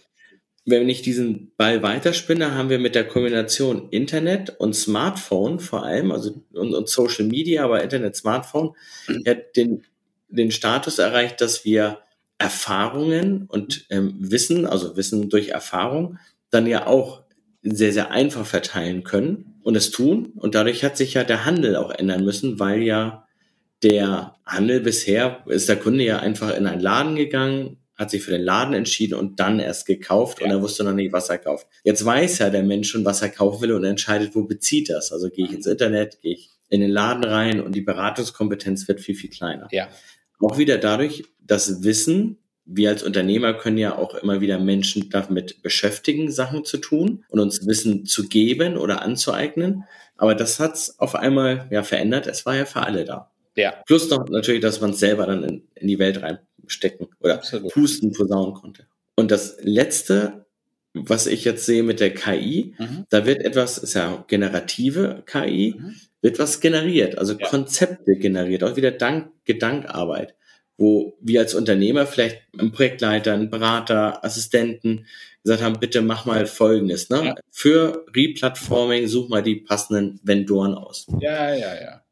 Wenn 0.67 0.89
ich 0.89 1.03
diesen 1.03 1.53
Ball 1.57 1.83
weiterspinne, 1.83 2.55
haben 2.55 2.69
wir 2.69 2.79
mit 2.79 2.95
der 2.95 3.07
Kombination 3.07 3.89
Internet 3.91 4.51
und 4.59 4.75
Smartphone 4.75 5.59
vor 5.59 5.85
allem, 5.85 6.13
also 6.13 6.43
und, 6.53 6.75
und 6.75 6.89
Social 6.89 7.25
Media, 7.27 7.65
aber 7.65 7.83
Internet, 7.83 8.17
Smartphone, 8.17 8.75
ja, 9.25 9.35
den, 9.35 9.85
den 10.29 10.51
Status 10.51 10.99
erreicht, 10.99 11.41
dass 11.41 11.65
wir 11.65 12.01
Erfahrungen 12.39 13.47
und 13.49 13.87
ähm, 13.91 14.17
Wissen, 14.19 14.67
also 14.67 14.97
Wissen 14.97 15.29
durch 15.29 15.49
Erfahrung, 15.49 16.19
dann 16.51 16.67
ja 16.67 16.87
auch 16.87 17.23
sehr, 17.63 17.93
sehr 17.93 18.11
einfach 18.11 18.47
verteilen 18.47 19.05
können 19.05 19.57
und 19.63 19.77
es 19.77 19.91
tun. 19.91 20.33
Und 20.37 20.55
dadurch 20.55 20.83
hat 20.85 20.97
sich 20.97 21.15
ja 21.15 21.25
der 21.25 21.45
Handel 21.45 21.77
auch 21.77 21.91
ändern 21.91 22.25
müssen, 22.25 22.59
weil 22.59 22.83
ja 22.83 23.27
der 23.83 24.37
Handel 24.45 24.81
bisher 24.81 25.43
ist 25.47 25.69
der 25.69 25.77
Kunde 25.77 26.05
ja 26.05 26.19
einfach 26.19 26.57
in 26.57 26.67
einen 26.67 26.81
Laden 26.81 27.17
gegangen, 27.17 27.77
hat 28.01 28.11
sich 28.11 28.23
für 28.23 28.33
den 28.33 28.43
Laden 28.43 28.75
entschieden 28.75 29.15
und 29.15 29.39
dann 29.39 29.61
erst 29.61 29.87
gekauft 29.87 30.41
ja. 30.41 30.47
und 30.47 30.51
er 30.51 30.63
wusste 30.63 30.83
noch 30.83 30.95
nicht, 30.95 31.13
was 31.13 31.29
er 31.29 31.39
kauft. 31.39 31.67
Jetzt 31.85 32.05
weiß 32.05 32.39
ja 32.39 32.51
der 32.51 32.63
Mensch 32.63 32.91
schon, 32.91 33.05
was 33.05 33.23
er 33.23 33.29
kaufen 33.29 33.63
will 33.63 33.73
und 33.73 33.85
entscheidet, 33.85 34.35
wo 34.35 34.45
bezieht 34.45 34.91
das. 34.91 35.13
Also 35.13 35.29
gehe 35.29 35.45
ich 35.45 35.53
ins 35.53 35.67
Internet, 35.67 36.21
gehe 36.21 36.33
ich 36.33 36.51
in 36.69 36.81
den 36.81 36.91
Laden 36.91 37.25
rein 37.25 37.61
und 37.61 37.75
die 37.75 37.81
Beratungskompetenz 37.81 38.89
wird 38.89 39.01
viel, 39.01 39.15
viel 39.15 39.31
kleiner. 39.31 39.69
Ja. 39.71 39.89
Auch 40.41 40.59
wieder 40.59 40.79
dadurch, 40.79 41.25
dass 41.41 41.85
Wissen 41.85 42.39
wir 42.73 42.91
als 42.91 43.03
Unternehmer 43.03 43.55
können 43.55 43.79
ja 43.79 43.97
auch 43.97 44.15
immer 44.15 44.41
wieder 44.41 44.59
Menschen 44.59 45.11
damit 45.11 45.61
beschäftigen, 45.63 46.31
Sachen 46.31 46.65
zu 46.65 46.79
tun 46.79 47.25
und 47.29 47.41
uns 47.41 47.67
Wissen 47.67 48.07
zu 48.07 48.29
geben 48.29 48.77
oder 48.77 49.03
anzueignen. 49.03 49.85
Aber 50.17 50.35
das 50.35 50.61
hat's 50.61 50.99
auf 51.01 51.17
einmal 51.17 51.67
ja 51.71 51.83
verändert. 51.83 52.27
Es 52.29 52.47
war 52.47 52.55
ja 52.55 52.67
für 52.67 52.83
alle 52.83 53.05
da. 53.05 53.33
Ja. 53.57 53.75
Plus 53.87 54.09
noch 54.11 54.29
natürlich, 54.29 54.61
dass 54.61 54.81
man 54.81 54.91
es 54.91 55.01
selber 55.01 55.27
dann 55.27 55.43
in, 55.43 55.69
in, 55.75 55.89
die 55.89 55.99
Welt 55.99 56.23
reinstecken 56.71 57.09
oder 57.21 57.35
Absolut. 57.35 57.73
pusten, 57.73 58.13
posaunen 58.13 58.55
konnte. 58.55 58.87
Und 59.17 59.31
das 59.31 59.59
letzte, 59.63 60.47
was 60.95 61.27
ich 61.27 61.45
jetzt 61.45 61.67
sehe 61.67 61.83
mit 61.83 62.01
der 62.01 62.15
KI, 62.15 62.75
mhm. 62.79 63.05
da 63.11 63.27
wird 63.27 63.45
etwas, 63.45 63.79
ist 63.79 63.95
ja 63.95 64.25
generative 64.29 65.23
KI, 65.27 65.75
mhm. 65.79 65.97
wird 66.23 66.39
was 66.39 66.61
generiert, 66.61 67.19
also 67.19 67.35
ja. 67.35 67.49
Konzepte 67.49 68.17
generiert, 68.17 68.65
auch 68.65 68.77
wieder 68.77 68.91
Dank, 68.91 69.33
Gedankarbeit 69.45 70.35
wo 70.81 71.15
wir 71.21 71.41
als 71.41 71.53
Unternehmer 71.53 72.07
vielleicht 72.07 72.41
ein 72.59 72.73
Projektleiter, 72.73 73.35
ein 73.35 73.51
Berater, 73.51 74.25
Assistenten 74.25 75.05
gesagt 75.43 75.63
haben, 75.63 75.79
bitte 75.79 76.01
mach 76.01 76.25
mal 76.25 76.47
Folgendes. 76.47 77.11
Ne? 77.11 77.23
Ja. 77.23 77.35
Für 77.51 78.07
Replatforming 78.17 79.07
such 79.07 79.29
mal 79.29 79.43
die 79.43 79.57
passenden 79.57 80.21
Vendoren 80.23 80.73
aus. 80.73 81.07
Ja, 81.21 81.55
ja, 81.55 81.75
ja. 81.75 82.03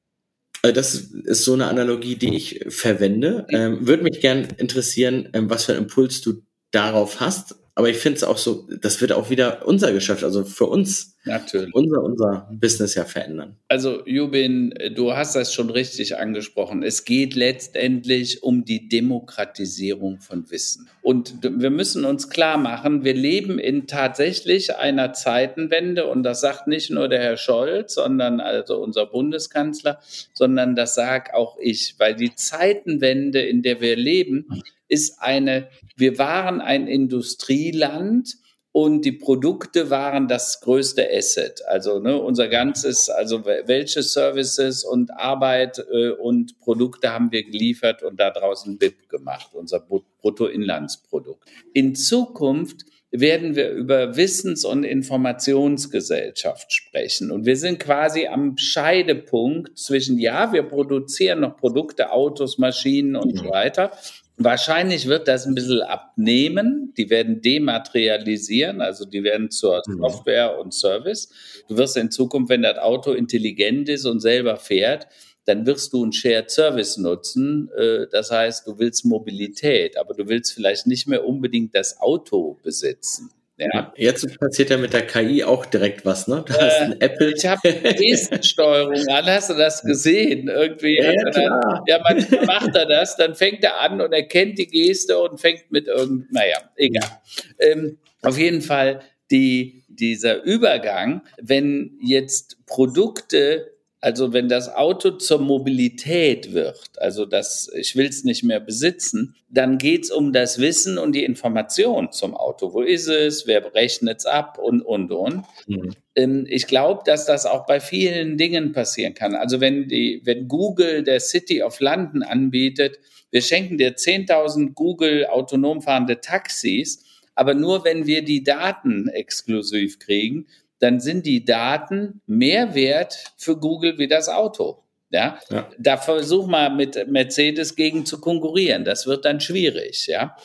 Also 0.62 0.75
das 0.75 0.94
ist 0.94 1.44
so 1.44 1.55
eine 1.55 1.66
Analogie, 1.66 2.16
die 2.16 2.35
ich 2.35 2.64
verwende. 2.68 3.47
Ähm, 3.51 3.87
Würde 3.87 4.03
mich 4.03 4.21
gern 4.21 4.49
interessieren, 4.57 5.29
ähm, 5.33 5.49
was 5.51 5.64
für 5.64 5.73
einen 5.73 5.83
Impuls 5.83 6.21
du 6.21 6.42
darauf 6.71 7.21
hast. 7.21 7.55
Aber 7.79 7.88
ich 7.88 7.99
finde 7.99 8.17
es 8.17 8.25
auch 8.25 8.38
so, 8.38 8.67
das 8.83 9.01
wird 9.01 9.12
auch 9.12 9.31
wieder 9.31 9.64
unser 9.64 9.93
Geschäft, 9.93 10.25
also 10.25 10.43
für 10.43 10.67
uns, 10.67 11.14
Natürlich. 11.25 11.73
unser, 11.73 12.03
unser 12.03 12.49
Business 12.51 12.97
ja 12.97 13.05
verändern. 13.05 13.55
Also 13.69 14.05
Jubin, 14.05 14.75
du 14.97 15.12
hast 15.12 15.37
das 15.37 15.55
schon 15.55 15.71
richtig 15.71 16.17
angesprochen. 16.17 16.83
Es 16.83 17.05
geht 17.05 17.37
letztendlich 17.37 18.43
um 18.43 18.64
die 18.64 18.88
Demokratisierung 18.88 20.19
von 20.19 20.51
Wissen. 20.51 20.88
Und 21.03 21.35
wir 21.41 21.71
müssen 21.71 22.05
uns 22.05 22.29
klar 22.29 22.59
machen, 22.59 23.05
wir 23.05 23.14
leben 23.14 23.61
in 23.61 23.87
tatsächlich 23.87 24.75
einer 24.75 25.12
Zeitenwende 25.12 26.09
und 26.09 26.25
das 26.25 26.41
sagt 26.41 26.67
nicht 26.67 26.91
nur 26.91 27.07
der 27.07 27.21
Herr 27.21 27.37
Scholz, 27.37 27.95
sondern 27.95 28.41
also 28.41 28.83
unser 28.83 29.07
Bundeskanzler, 29.07 30.01
sondern 30.35 30.75
das 30.75 30.97
sage 30.97 31.33
auch 31.33 31.57
ich, 31.61 31.95
weil 31.99 32.17
die 32.17 32.35
Zeitenwende, 32.35 33.41
in 33.41 33.62
der 33.62 33.81
wir 33.81 33.95
leben, 33.95 34.64
ist 34.88 35.20
eine, 35.20 35.68
wir 35.96 36.18
waren 36.18 36.61
ein 36.61 36.88
Industrieland 36.88 38.37
und 38.72 39.05
die 39.05 39.12
Produkte 39.12 39.90
waren 39.90 40.29
das 40.29 40.61
größte 40.61 41.09
Asset. 41.11 41.62
Also 41.66 41.98
ne, 41.98 42.16
unser 42.16 42.48
ganzes, 42.48 43.09
also 43.09 43.44
welche 43.44 44.03
Services 44.03 44.85
und 44.85 45.11
Arbeit 45.11 45.85
äh, 45.90 46.11
und 46.11 46.59
Produkte 46.61 47.12
haben 47.12 47.33
wir 47.33 47.44
geliefert 47.44 48.03
und 48.03 48.20
da 48.20 48.31
draußen 48.31 48.79
BIP 48.79 49.09
gemacht, 49.09 49.51
unser 49.55 49.81
Bruttoinlandsprodukt. 49.81 51.48
In 51.72 51.94
Zukunft 51.94 52.85
werden 53.11 53.57
wir 53.57 53.70
über 53.70 54.16
Wissens- 54.16 54.64
und 54.64 54.85
Informationsgesellschaft 54.85 56.72
sprechen. 56.72 57.31
Und 57.31 57.46
wir 57.46 57.57
sind 57.57 57.81
quasi 57.81 58.27
am 58.27 58.59
Scheidepunkt 58.59 59.79
zwischen, 59.79 60.18
ja, 60.18 60.53
wir 60.53 60.62
produzieren 60.62 61.40
noch 61.40 61.57
Produkte, 61.57 62.12
Autos, 62.12 62.59
Maschinen 62.59 63.16
und 63.16 63.37
so 63.37 63.44
mhm. 63.44 63.51
weiter. 63.51 63.92
Wahrscheinlich 64.40 65.07
wird 65.09 65.27
das 65.27 65.46
ein 65.46 65.55
bisschen 65.55 65.83
abnehmen. 65.83 66.94
Die 66.96 67.11
werden 67.11 67.42
dematerialisieren, 67.42 68.81
also 68.81 69.05
die 69.05 69.24
werden 69.24 69.51
zur 69.51 69.83
mhm. 69.87 69.98
Software 69.98 70.59
und 70.61 70.72
Service. 70.72 71.29
Du 71.68 71.77
wirst 71.77 71.96
in 71.96 72.12
Zukunft, 72.12 72.48
wenn 72.48 72.62
das 72.62 72.79
Auto 72.79 73.12
intelligent 73.12 73.88
ist 73.88 74.05
und 74.05 74.20
selber 74.20 74.57
fährt, 74.57 75.09
dann 75.44 75.66
wirst 75.66 75.92
du 75.92 76.05
ein 76.05 76.12
Shared 76.12 76.51
Service 76.51 76.98
nutzen. 76.98 77.70
Äh, 77.77 78.07
das 78.12 78.31
heißt, 78.31 78.66
du 78.66 78.79
willst 78.79 79.05
Mobilität, 79.05 79.98
aber 79.98 80.14
du 80.14 80.29
willst 80.29 80.53
vielleicht 80.53 80.87
nicht 80.87 81.09
mehr 81.09 81.27
unbedingt 81.27 81.74
das 81.74 82.01
Auto 82.01 82.59
besitzen. 82.62 83.31
Ja. 83.59 83.92
Jetzt 83.97 84.38
passiert 84.38 84.71
ja 84.71 84.77
mit 84.77 84.92
der 84.92 85.05
KI 85.05 85.42
auch 85.42 85.66
direkt 85.66 86.07
was, 86.07 86.29
ne? 86.29 86.44
Du 86.47 86.55
hast 86.55 86.81
ein 86.81 87.01
Apple. 87.01 87.35
Ich 87.37 87.44
habe 87.44 87.61
Gestensteuerung 87.99 89.09
an, 89.09 89.27
hast 89.27 89.51
du 89.51 89.55
das 89.55 89.83
gesehen? 89.83 90.47
Irgendwie. 90.47 90.97
Ja, 90.97 91.12
dann, 91.12 91.83
ja, 91.87 92.01
manchmal 92.09 92.47
macht 92.47 92.77
er 92.77 92.87
das, 92.87 93.16
dann 93.16 93.35
fängt 93.35 93.64
er 93.64 93.81
an 93.81 94.01
und 94.01 94.12
erkennt 94.12 94.59
die 94.59 94.68
Geste 94.68 95.18
und 95.18 95.40
fängt 95.40 95.73
mit 95.73 95.88
irgend, 95.88 96.33
naja, 96.33 96.59
egal. 96.77 97.21
Ähm, 97.59 97.99
auf 98.23 98.38
jeden 98.38 98.62
Fall 98.62 99.01
die, 99.33 99.83
dieser 99.88 100.44
Übergang, 100.44 101.23
wenn 101.40 101.99
jetzt 102.01 102.64
Produkte 102.66 103.73
also 104.01 104.33
wenn 104.33 104.49
das 104.49 104.73
Auto 104.73 105.11
zur 105.13 105.41
Mobilität 105.41 106.53
wird, 106.53 106.91
also 106.99 107.25
das, 107.25 107.71
ich 107.75 107.97
will 107.97 108.07
es 108.07 108.23
nicht 108.23 108.45
mehr 108.45 108.61
besitzen, 108.61 109.35
dann 109.49 109.79
geht 109.79 110.05
es 110.05 110.11
um 110.11 110.33
das 110.33 110.61
Wissen 110.61 110.99
und 110.99 111.13
die 111.13 111.25
Information 111.25 112.13
zum 112.13 112.37
Auto. 112.37 112.73
Wo 112.73 112.83
ist 112.83 113.09
es? 113.09 113.47
Wer 113.47 113.75
rechnet 113.75 114.19
es 114.19 114.27
ab? 114.27 114.59
Und, 114.59 114.83
und, 114.83 115.11
und. 115.11 115.45
Mhm. 115.67 115.95
Ähm, 116.15 116.47
ich 116.49 116.69
glaube, 116.69 117.03
dass 117.07 117.27
das 117.27 117.45
auch 117.45 117.67
bei 117.67 117.81
vielen 117.81 118.37
Dingen 118.37 118.73
passieren 118.73 119.15
kann. 119.15 119.35
Also 119.35 119.61
wenn, 119.61 119.89
die, 119.89 120.21
wenn 120.25 120.47
Google 120.47 121.03
der 121.03 121.19
City 121.19 121.63
of 121.63 121.81
London 121.81 122.23
anbietet, 122.23 123.01
wir 123.31 123.43
schenken 123.43 123.79
dir 123.79 123.97
10.000 123.97 124.75
Google 124.75 125.27
autonom 125.27 125.83
fahrende 125.83 126.21
Taxis, 126.21 127.05
aber 127.35 127.55
nur 127.55 127.85
wenn 127.85 128.07
wir 128.07 128.23
die 128.23 128.43
Daten 128.43 129.09
exklusiv 129.09 129.99
kriegen, 129.99 130.47
dann 130.79 131.01
sind 131.01 131.27
die 131.27 131.45
Daten 131.45 132.21
mehr 132.27 132.75
wert 132.75 133.33
für 133.37 133.57
Google 133.57 133.99
wie 133.99 134.09
das 134.09 134.29
Auto. 134.29 134.83
Ja, 135.11 135.38
ja. 135.51 135.69
da 135.79 135.97
versuch 135.97 136.47
mal 136.47 136.69
mit 136.69 137.09
Mercedes 137.09 137.77
gegen 137.77 138.05
zu 138.05 138.21
konkurrieren. 138.21 138.85
Das 138.85 139.07
wird 139.07 139.25
dann 139.25 139.41
schwierig. 139.41 140.07
Ja, 140.07 140.37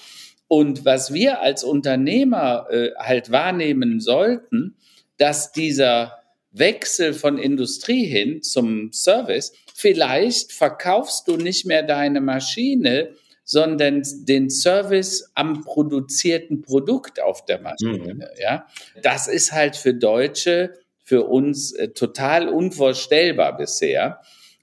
und 0.47 0.85
was 0.85 1.13
wir 1.13 1.41
als 1.41 1.63
Unternehmer 1.63 2.67
äh, 2.69 2.91
halt 2.97 3.31
wahrnehmen 3.31 3.99
sollten, 3.99 4.77
dass 5.17 5.51
dieser 5.51 6.19
Wechsel 6.51 7.13
von 7.13 7.37
Industrie 7.37 8.05
hin 8.05 8.43
zum 8.43 8.93
Service, 8.93 9.53
vielleicht 9.73 10.51
verkaufst 10.51 11.27
du 11.27 11.37
nicht 11.37 11.65
mehr 11.65 11.83
deine 11.83 12.21
Maschine, 12.21 13.09
sondern 13.43 14.03
den 14.25 14.49
Service 14.49 15.31
am 15.35 15.61
produzierten 15.61 16.61
Produkt 16.61 17.21
auf 17.21 17.45
der 17.45 17.61
Maschine. 17.61 18.13
Mhm. 18.15 18.23
Ja, 18.41 18.67
das 19.01 19.27
ist 19.27 19.51
halt 19.51 19.75
für 19.75 19.93
Deutsche, 19.93 20.73
für 21.03 21.23
uns 21.23 21.73
äh, 21.73 21.89
total 21.89 22.47
unvorstellbar 22.47 23.57
bisher. 23.57 24.21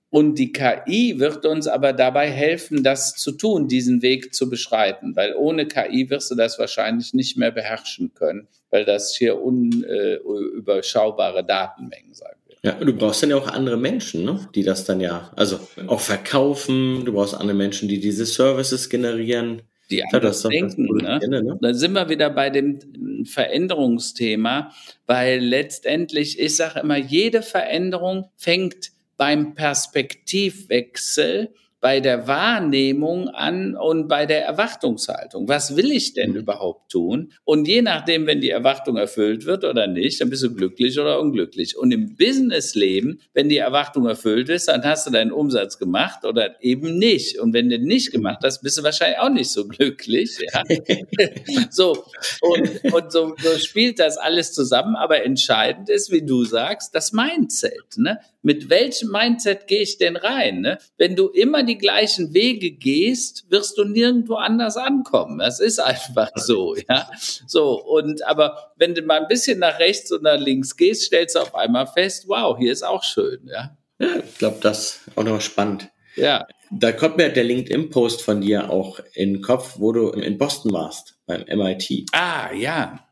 Und 0.08 0.38
die 0.40 0.52
KI 0.52 1.20
wird 1.20 1.46
uns 1.46 1.68
aber 1.68 1.92
dabei 1.92 2.28
helfen, 2.28 2.82
das 2.82 3.14
zu 3.14 3.30
tun, 3.30 3.68
diesen 3.68 4.02
Weg 4.02 4.34
zu 4.34 4.50
beschreiten, 4.50 5.14
weil 5.14 5.34
ohne 5.36 5.66
KI 5.66 6.10
wirst 6.10 6.32
du 6.32 6.34
das 6.34 6.58
wahrscheinlich 6.58 7.14
nicht 7.14 7.36
mehr 7.36 7.52
beherrschen 7.52 8.12
können, 8.14 8.48
weil 8.70 8.84
das 8.84 9.14
hier 9.16 9.40
unüberschaubare 9.40 11.38
äh, 11.40 11.44
Datenmengen 11.44 12.12
sein. 12.14 12.34
Ja, 12.62 12.73
du 12.73 12.92
brauchst 12.92 13.23
dann 13.23 13.31
ja 13.31 13.37
auch 13.37 13.49
andere 13.49 13.79
Menschen, 13.79 14.25
ne? 14.25 14.49
die 14.55 14.62
das 14.62 14.85
dann 14.85 15.01
ja, 15.01 15.33
also 15.35 15.59
auch 15.87 16.01
verkaufen. 16.01 17.07
Du 17.07 17.14
brauchst 17.14 17.35
andere 17.35 17.57
Menschen, 17.57 17.88
die 17.88 18.01
diese 18.01 18.27
Services 18.27 18.90
generieren. 18.90 19.62
Die 19.90 20.05
anders 20.05 20.42
ja, 20.42 20.51
denken. 20.51 20.85
Ne? 20.96 21.18
ne? 21.27 21.59
Da 21.61 21.75
sind 21.75 21.94
wir 21.94 22.11
wieder 22.11 22.31
bei 22.31 22.51
dem 22.51 23.25
Veränderungsthema, 23.25 24.73
weil 25.07 25.40
letztendlich, 25.40 26.38
ich 26.38 26.57
sage 26.57 26.81
immer, 26.81 26.99
jede 26.99 27.40
Veränderung 27.42 28.31
fängt 28.37 28.90
beim 29.16 29.55
Perspektivwechsel 29.55 31.55
bei 31.80 32.00
der 32.00 32.28
Wahrnehmung 32.28 33.28
an 33.28 33.74
und 33.74 34.06
bei 34.06 34.26
der 34.26 34.44
Erwartungshaltung. 34.44 35.48
Was 35.48 35.76
will 35.76 35.90
ich 35.90 36.12
denn 36.12 36.32
mhm. 36.32 36.36
überhaupt 36.36 36.92
tun? 36.92 37.32
Und 37.44 37.66
je 37.66 37.80
nachdem, 37.80 38.26
wenn 38.26 38.40
die 38.40 38.50
Erwartung 38.50 38.96
erfüllt 38.96 39.46
wird 39.46 39.64
oder 39.64 39.86
nicht, 39.86 40.20
dann 40.20 40.28
bist 40.28 40.42
du 40.42 40.54
glücklich 40.54 40.98
oder 40.98 41.18
unglücklich. 41.20 41.78
Und 41.78 41.90
im 41.92 42.16
Businessleben, 42.16 43.20
wenn 43.32 43.48
die 43.48 43.56
Erwartung 43.56 44.06
erfüllt 44.06 44.50
ist, 44.50 44.68
dann 44.68 44.84
hast 44.84 45.06
du 45.06 45.10
deinen 45.10 45.32
Umsatz 45.32 45.78
gemacht 45.78 46.24
oder 46.24 46.62
eben 46.62 46.98
nicht. 46.98 47.38
Und 47.38 47.54
wenn 47.54 47.70
du 47.70 47.78
nicht 47.78 48.12
gemacht 48.12 48.40
hast, 48.42 48.60
bist 48.62 48.76
du 48.76 48.82
wahrscheinlich 48.82 49.18
auch 49.18 49.30
nicht 49.30 49.50
so 49.50 49.66
glücklich. 49.66 50.38
Ja? 50.52 50.62
so, 51.70 52.04
und, 52.42 52.92
und 52.92 53.12
so, 53.12 53.34
so 53.38 53.58
spielt 53.58 53.98
das 53.98 54.18
alles 54.18 54.52
zusammen. 54.52 54.96
Aber 54.96 55.24
entscheidend 55.24 55.88
ist, 55.88 56.12
wie 56.12 56.22
du 56.22 56.44
sagst, 56.44 56.94
das 56.94 57.12
Mindset. 57.12 57.96
Ne? 57.96 58.18
Mit 58.42 58.70
welchem 58.70 59.11
Mindset 59.11 59.66
gehe 59.66 59.83
ich 59.83 59.98
denn 59.98 60.16
rein? 60.16 60.61
Ne? 60.61 60.79
Wenn 60.96 61.14
du 61.14 61.29
immer 61.29 61.62
die 61.62 61.76
gleichen 61.76 62.33
Wege 62.33 62.70
gehst, 62.70 63.44
wirst 63.50 63.76
du 63.76 63.85
nirgendwo 63.85 64.37
anders 64.37 64.76
ankommen. 64.76 65.38
Das 65.38 65.61
ist 65.61 65.79
einfach 65.79 66.31
so, 66.37 66.74
ja. 66.88 67.11
So, 67.46 67.83
und 67.83 68.26
aber 68.26 68.72
wenn 68.76 68.94
du 68.94 69.03
mal 69.03 69.20
ein 69.20 69.29
bisschen 69.29 69.59
nach 69.59 69.79
rechts 69.79 70.11
und 70.11 70.22
nach 70.22 70.38
links 70.38 70.76
gehst, 70.76 71.03
stellst 71.03 71.37
du 71.37 71.40
auf 71.40 71.55
einmal 71.55 71.87
fest, 71.87 72.24
wow, 72.29 72.57
hier 72.59 72.72
ist 72.72 72.83
auch 72.83 73.03
schön, 73.03 73.46
ja. 73.46 73.76
Ich 73.98 74.38
glaube, 74.38 74.59
das 74.62 74.79
ist 75.07 75.18
auch 75.18 75.24
noch 75.24 75.40
spannend. 75.42 75.90
Ja. 76.16 76.46
Da 76.70 76.92
kommt 76.92 77.16
mir 77.16 77.29
der 77.29 77.44
LinkedIn-Post 77.44 78.22
von 78.22 78.40
dir 78.40 78.70
auch 78.70 79.00
in 79.14 79.35
den 79.35 79.42
Kopf, 79.42 79.74
wo 79.79 79.92
du 79.92 80.11
in 80.11 80.38
Boston 80.38 80.72
warst, 80.72 81.18
beim 81.26 81.44
MIT. 81.46 82.07
Ah, 82.12 82.53
ja. 82.53 83.05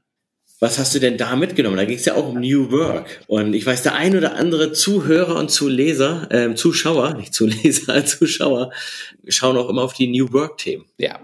Was 0.60 0.78
hast 0.78 0.94
du 0.94 0.98
denn 0.98 1.16
da 1.16 1.36
mitgenommen? 1.36 1.76
Da 1.76 1.84
ging 1.84 1.98
es 1.98 2.04
ja 2.04 2.14
auch 2.14 2.28
um 2.28 2.40
New 2.40 2.72
Work. 2.72 3.20
Und 3.28 3.54
ich 3.54 3.64
weiß, 3.64 3.84
der 3.84 3.94
ein 3.94 4.16
oder 4.16 4.34
andere 4.34 4.72
Zuhörer 4.72 5.36
und 5.36 5.50
Zuleser, 5.50 6.26
äh, 6.32 6.54
Zuschauer, 6.54 7.14
nicht 7.14 7.32
Zuleser, 7.32 8.04
Zuschauer, 8.04 8.72
schauen 9.28 9.56
auch 9.56 9.68
immer 9.68 9.82
auf 9.82 9.92
die 9.92 10.08
New 10.08 10.32
Work-Themen. 10.32 10.86
Ja. 10.98 11.20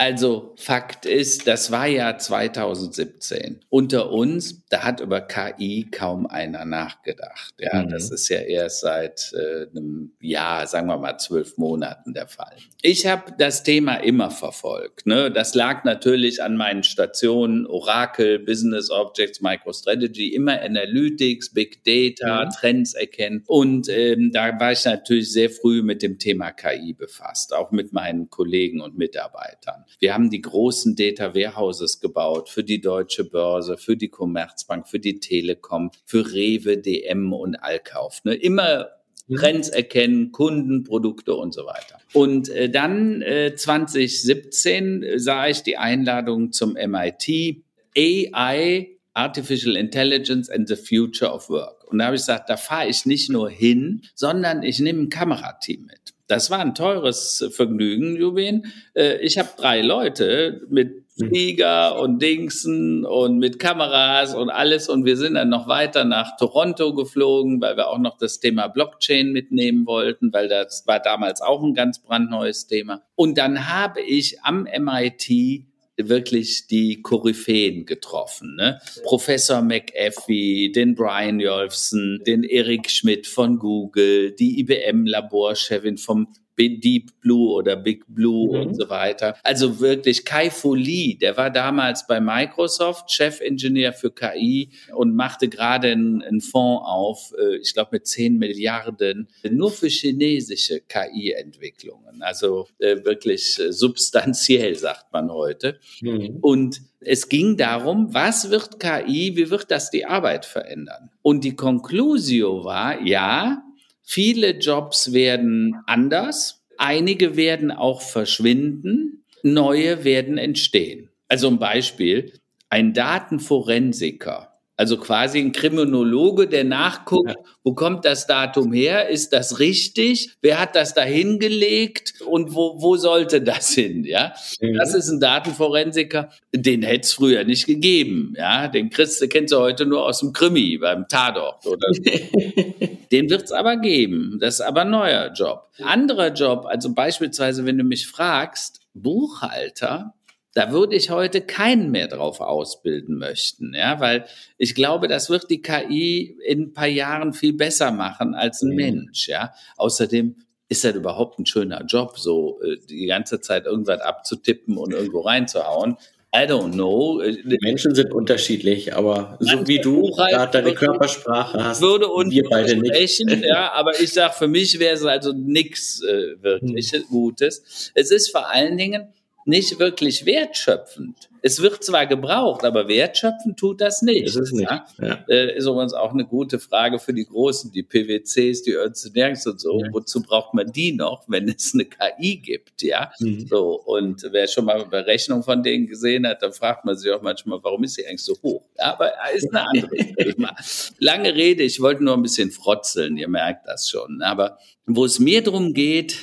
Also 0.00 0.54
Fakt 0.56 1.06
ist, 1.06 1.48
das 1.48 1.72
war 1.72 1.88
ja 1.88 2.16
2017. 2.16 3.64
Unter 3.68 4.12
uns, 4.12 4.64
da 4.68 4.84
hat 4.84 5.00
über 5.00 5.20
KI 5.20 5.88
kaum 5.90 6.26
einer 6.26 6.64
nachgedacht. 6.64 7.54
Ja, 7.58 7.82
mhm. 7.82 7.90
das 7.90 8.12
ist 8.12 8.28
ja 8.28 8.38
erst 8.38 8.82
seit 8.82 9.32
äh, 9.34 9.66
einem 9.70 10.12
Jahr, 10.20 10.68
sagen 10.68 10.86
wir 10.86 10.98
mal 10.98 11.18
zwölf 11.18 11.58
Monaten 11.58 12.14
der 12.14 12.28
Fall. 12.28 12.54
Ich 12.80 13.08
habe 13.08 13.34
das 13.38 13.64
Thema 13.64 13.96
immer 13.96 14.30
verfolgt. 14.30 15.04
Ne? 15.06 15.32
Das 15.32 15.56
lag 15.56 15.82
natürlich 15.82 16.44
an 16.44 16.56
meinen 16.56 16.84
Stationen 16.84 17.66
Oracle, 17.66 18.38
Business 18.38 18.92
Objects, 18.92 19.40
MicroStrategy, 19.40 20.28
immer 20.28 20.62
Analytics, 20.62 21.52
Big 21.52 21.82
Data, 21.82 22.44
mhm. 22.44 22.50
Trends 22.50 22.94
erkennen. 22.94 23.42
Und 23.48 23.88
ähm, 23.88 24.30
da 24.32 24.60
war 24.60 24.70
ich 24.70 24.84
natürlich 24.84 25.32
sehr 25.32 25.50
früh 25.50 25.82
mit 25.82 26.02
dem 26.02 26.20
Thema 26.20 26.52
KI 26.52 26.92
befasst, 26.92 27.52
auch 27.52 27.72
mit 27.72 27.92
meinen 27.92 28.30
Kollegen 28.30 28.80
und 28.80 28.96
Mitarbeitern. 28.96 29.84
Wir 30.00 30.14
haben 30.14 30.30
die 30.30 30.40
großen 30.40 30.96
Data 30.96 31.34
Warehouses 31.34 32.00
gebaut 32.00 32.48
für 32.48 32.64
die 32.64 32.80
Deutsche 32.80 33.24
Börse, 33.24 33.76
für 33.76 33.96
die 33.96 34.08
Commerzbank, 34.08 34.88
für 34.88 35.00
die 35.00 35.20
Telekom, 35.20 35.90
für 36.04 36.32
Rewe, 36.32 36.78
DM 36.78 37.32
und 37.32 37.56
Allkauf. 37.56 38.24
Ne? 38.24 38.34
Immer 38.34 38.90
mhm. 39.26 39.36
Trends 39.36 39.68
erkennen, 39.68 40.32
Kunden, 40.32 40.84
Produkte 40.84 41.34
und 41.34 41.52
so 41.52 41.66
weiter. 41.66 41.98
Und 42.12 42.48
äh, 42.48 42.70
dann 42.70 43.22
äh, 43.22 43.54
2017 43.54 45.02
äh, 45.02 45.18
sah 45.18 45.48
ich 45.48 45.62
die 45.62 45.76
Einladung 45.76 46.52
zum 46.52 46.74
MIT 46.74 47.62
AI, 47.96 48.98
Artificial 49.14 49.76
Intelligence 49.76 50.48
and 50.48 50.68
the 50.68 50.76
Future 50.76 51.32
of 51.32 51.48
Work. 51.48 51.84
Und 51.90 51.98
da 51.98 52.06
habe 52.06 52.16
ich 52.16 52.22
gesagt, 52.22 52.48
da 52.48 52.56
fahre 52.56 52.88
ich 52.88 53.04
nicht 53.06 53.30
nur 53.30 53.50
hin, 53.50 54.02
sondern 54.14 54.62
ich 54.62 54.78
nehme 54.78 55.02
ein 55.02 55.08
Kamerateam 55.08 55.86
mit. 55.86 56.14
Das 56.28 56.50
war 56.50 56.58
ein 56.58 56.74
teures 56.74 57.48
Vergnügen, 57.52 58.14
Juwen. 58.14 58.66
Äh, 58.94 59.16
ich 59.22 59.38
habe 59.38 59.48
drei 59.56 59.80
Leute 59.80 60.60
mit 60.68 61.04
hm. 61.18 61.28
Flieger 61.28 61.98
und 61.98 62.20
Dingsen 62.20 63.06
und 63.06 63.38
mit 63.38 63.58
Kameras 63.58 64.34
und 64.34 64.50
alles. 64.50 64.90
Und 64.90 65.06
wir 65.06 65.16
sind 65.16 65.34
dann 65.34 65.48
noch 65.48 65.68
weiter 65.68 66.04
nach 66.04 66.36
Toronto 66.36 66.94
geflogen, 66.94 67.60
weil 67.62 67.78
wir 67.78 67.88
auch 67.88 67.98
noch 67.98 68.18
das 68.18 68.40
Thema 68.40 68.68
Blockchain 68.68 69.32
mitnehmen 69.32 69.86
wollten, 69.86 70.32
weil 70.32 70.48
das 70.48 70.86
war 70.86 71.00
damals 71.00 71.40
auch 71.40 71.62
ein 71.62 71.74
ganz 71.74 71.98
brandneues 71.98 72.66
Thema. 72.66 73.02
Und 73.16 73.38
dann 73.38 73.66
habe 73.66 74.02
ich 74.02 74.42
am 74.42 74.64
MIT 74.64 75.64
wirklich 75.98 76.66
die 76.66 77.02
Koryphäen 77.02 77.84
getroffen. 77.84 78.54
Ne? 78.56 78.80
Professor 79.02 79.62
McAfee, 79.62 80.70
den 80.70 80.94
Brian 80.94 81.40
Jolfson, 81.40 82.20
den 82.26 82.44
Eric 82.44 82.90
Schmidt 82.90 83.26
von 83.26 83.58
Google, 83.58 84.32
die 84.32 84.60
IBM-Laborchefin 84.60 85.98
vom 85.98 86.28
Deep 86.58 87.20
Blue 87.20 87.52
oder 87.54 87.76
Big 87.76 88.04
Blue 88.08 88.48
mhm. 88.48 88.68
und 88.68 88.74
so 88.74 88.88
weiter. 88.88 89.36
Also 89.42 89.80
wirklich 89.80 90.24
Kai 90.24 90.50
Fu 90.50 90.74
Lee, 90.74 91.14
der 91.14 91.36
war 91.36 91.50
damals 91.50 92.06
bei 92.06 92.20
Microsoft 92.20 93.10
Chefingenieur 93.12 93.92
für 93.92 94.10
KI 94.10 94.70
und 94.94 95.14
machte 95.14 95.48
gerade 95.48 95.92
einen, 95.92 96.22
einen 96.22 96.40
Fonds 96.40 96.84
auf, 96.84 97.32
äh, 97.38 97.56
ich 97.56 97.72
glaube 97.74 97.90
mit 97.92 98.06
10 98.06 98.38
Milliarden, 98.38 99.28
nur 99.48 99.70
für 99.70 99.88
chinesische 99.88 100.80
KI-Entwicklungen. 100.80 102.22
Also 102.22 102.66
äh, 102.78 103.04
wirklich 103.04 103.58
äh, 103.58 103.72
substanziell, 103.72 104.74
sagt 104.74 105.12
man 105.12 105.30
heute. 105.30 105.78
Mhm. 106.00 106.38
Und 106.40 106.82
es 107.00 107.28
ging 107.28 107.56
darum, 107.56 108.12
was 108.12 108.50
wird 108.50 108.80
KI, 108.80 109.36
wie 109.36 109.50
wird 109.50 109.70
das 109.70 109.90
die 109.90 110.04
Arbeit 110.04 110.44
verändern? 110.44 111.10
Und 111.22 111.44
die 111.44 111.54
Conclusio 111.54 112.64
war, 112.64 113.00
ja, 113.02 113.62
Viele 114.10 114.52
Jobs 114.58 115.12
werden 115.12 115.82
anders, 115.86 116.64
einige 116.78 117.36
werden 117.36 117.70
auch 117.70 118.00
verschwinden, 118.00 119.22
neue 119.42 120.02
werden 120.02 120.38
entstehen. 120.38 121.10
Also 121.28 121.48
ein 121.48 121.58
Beispiel, 121.58 122.32
ein 122.70 122.94
Datenforensiker 122.94 124.47
also 124.78 124.96
quasi 124.96 125.40
ein 125.40 125.50
Kriminologe, 125.50 126.46
der 126.46 126.62
nachguckt, 126.62 127.30
ja. 127.30 127.36
wo 127.64 127.74
kommt 127.74 128.04
das 128.04 128.28
Datum 128.28 128.72
her? 128.72 129.08
Ist 129.08 129.32
das 129.32 129.58
richtig? 129.58 130.30
Wer 130.40 130.60
hat 130.60 130.76
das 130.76 130.94
da 130.94 131.02
hingelegt? 131.02 132.14
Und 132.24 132.54
wo, 132.54 132.80
wo 132.80 132.96
sollte 132.96 133.42
das 133.42 133.70
hin? 133.70 134.04
Ja, 134.04 134.34
mhm. 134.60 134.74
das 134.74 134.94
ist 134.94 135.08
ein 135.08 135.18
Datenforensiker. 135.18 136.30
Den 136.54 136.82
hätte 136.82 137.06
es 137.06 137.12
früher 137.12 137.42
nicht 137.42 137.66
gegeben. 137.66 138.34
Ja, 138.38 138.68
den 138.68 138.88
Christ 138.88 139.28
kennst 139.30 139.52
du 139.52 139.58
heute 139.58 139.84
nur 139.84 140.06
aus 140.06 140.20
dem 140.20 140.32
Krimi 140.32 140.78
beim 140.78 141.08
Tatort 141.08 141.66
oder 141.66 141.88
so. 141.92 142.02
Den 143.10 143.30
wird 143.30 143.44
es 143.44 143.52
aber 143.52 143.78
geben. 143.78 144.38
Das 144.38 144.56
ist 144.56 144.60
aber 144.60 144.82
ein 144.82 144.90
neuer 144.90 145.32
Job. 145.32 145.70
Anderer 145.82 146.28
Job, 146.32 146.66
also 146.66 146.92
beispielsweise, 146.92 147.64
wenn 147.64 147.78
du 147.78 147.84
mich 147.84 148.06
fragst, 148.06 148.80
Buchhalter, 148.92 150.14
da 150.58 150.72
würde 150.72 150.96
ich 150.96 151.10
heute 151.10 151.40
keinen 151.40 151.92
mehr 151.92 152.08
drauf 152.08 152.40
ausbilden 152.40 153.16
möchten, 153.16 153.74
ja, 153.74 154.00
weil 154.00 154.24
ich 154.56 154.74
glaube, 154.74 155.06
das 155.06 155.30
wird 155.30 155.48
die 155.50 155.62
KI 155.62 156.36
in 156.44 156.62
ein 156.62 156.72
paar 156.72 156.88
Jahren 156.88 157.32
viel 157.32 157.52
besser 157.52 157.92
machen 157.92 158.34
als 158.34 158.62
ein 158.62 158.70
mhm. 158.70 158.74
Mensch, 158.74 159.28
ja. 159.28 159.52
Außerdem 159.76 160.34
ist 160.68 160.82
das 160.82 160.96
überhaupt 160.96 161.38
ein 161.38 161.46
schöner 161.46 161.84
Job, 161.84 162.18
so 162.18 162.60
äh, 162.62 162.76
die 162.90 163.06
ganze 163.06 163.40
Zeit 163.40 163.66
irgendwas 163.66 164.00
abzutippen 164.00 164.76
und 164.76 164.92
irgendwo 164.92 165.20
reinzuhauen. 165.20 165.96
I 166.34 166.40
don't 166.40 166.72
know. 166.72 167.22
Menschen 167.62 167.94
sind 167.94 168.12
unterschiedlich, 168.12 168.94
aber 168.94 169.38
so 169.38 169.66
wie 169.66 169.80
du 169.80 170.10
gerade 170.10 170.50
deine 170.50 170.74
Körpersprache 170.74 171.64
hast, 171.64 171.80
würde 171.80 172.08
uns 172.08 172.34
wir 172.34 172.44
beide 172.50 172.76
nicht. 172.76 173.24
Ja, 173.44 173.72
aber 173.72 173.98
ich 173.98 174.12
sag, 174.12 174.34
für 174.34 174.48
mich 174.48 174.78
wäre 174.80 174.94
es 174.94 175.04
also 175.04 175.32
nichts 175.32 176.02
äh, 176.02 176.42
wirklich 176.42 176.90
hm. 176.90 177.04
Gutes. 177.08 177.92
Es 177.94 178.10
ist 178.10 178.30
vor 178.30 178.50
allen 178.50 178.76
Dingen, 178.76 179.08
nicht 179.48 179.78
wirklich 179.78 180.26
wertschöpfend. 180.26 181.16
Es 181.40 181.62
wird 181.62 181.82
zwar 181.82 182.06
gebraucht, 182.06 182.64
aber 182.64 182.88
wertschöpfend 182.88 183.58
tut 183.58 183.80
das 183.80 184.02
nicht. 184.02 184.26
Das 184.26 184.36
ist 184.36 184.52
nicht. 184.52 184.70
Ja? 184.70 184.86
Ja. 185.00 185.24
Äh, 185.28 185.56
ist 185.56 185.66
übrigens 185.66 185.94
auch 185.94 186.12
eine 186.12 186.26
gute 186.26 186.58
Frage 186.58 186.98
für 186.98 187.14
die 187.14 187.24
Großen, 187.24 187.72
die 187.72 187.82
PwCs, 187.82 188.62
die 188.62 188.74
Ernst 188.74 189.10
Youngs 189.16 189.46
und 189.46 189.60
so. 189.60 189.80
Ja. 189.80 189.88
Wozu 189.92 190.22
braucht 190.22 190.52
man 190.52 190.70
die 190.70 190.92
noch, 190.92 191.24
wenn 191.28 191.48
es 191.48 191.72
eine 191.72 191.86
KI 191.86 192.36
gibt? 192.36 192.82
Ja, 192.82 193.12
mhm. 193.20 193.46
so. 193.46 193.80
Und 193.80 194.26
wer 194.30 194.48
schon 194.48 194.66
mal 194.66 194.76
eine 194.76 194.86
Berechnung 194.86 195.42
von 195.42 195.62
denen 195.62 195.86
gesehen 195.86 196.26
hat, 196.26 196.42
dann 196.42 196.52
fragt 196.52 196.84
man 196.84 196.96
sich 196.96 197.10
auch 197.10 197.22
manchmal, 197.22 197.58
warum 197.62 197.84
ist 197.84 197.94
sie 197.94 198.06
eigentlich 198.06 198.24
so 198.24 198.36
hoch? 198.42 198.62
Aber 198.76 199.12
ist 199.34 199.48
eine 199.54 199.66
andere 199.66 199.96
Thema. 199.96 200.54
Lange 200.98 201.34
Rede, 201.34 201.62
ich 201.62 201.80
wollte 201.80 202.04
nur 202.04 202.14
ein 202.14 202.22
bisschen 202.22 202.50
frotzeln, 202.50 203.16
ihr 203.16 203.28
merkt 203.28 203.66
das 203.66 203.88
schon. 203.88 204.20
Aber 204.22 204.58
wo 204.86 205.04
es 205.04 205.18
mir 205.18 205.42
darum 205.42 205.72
geht, 205.72 206.18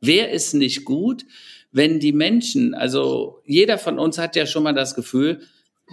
wer 0.00 0.30
ist 0.32 0.54
nicht 0.54 0.84
gut? 0.84 1.24
Wenn 1.70 2.00
die 2.00 2.12
Menschen, 2.12 2.74
also 2.74 3.42
jeder 3.44 3.78
von 3.78 3.98
uns 3.98 4.18
hat 4.18 4.36
ja 4.36 4.46
schon 4.46 4.62
mal 4.62 4.74
das 4.74 4.94
Gefühl, 4.94 5.40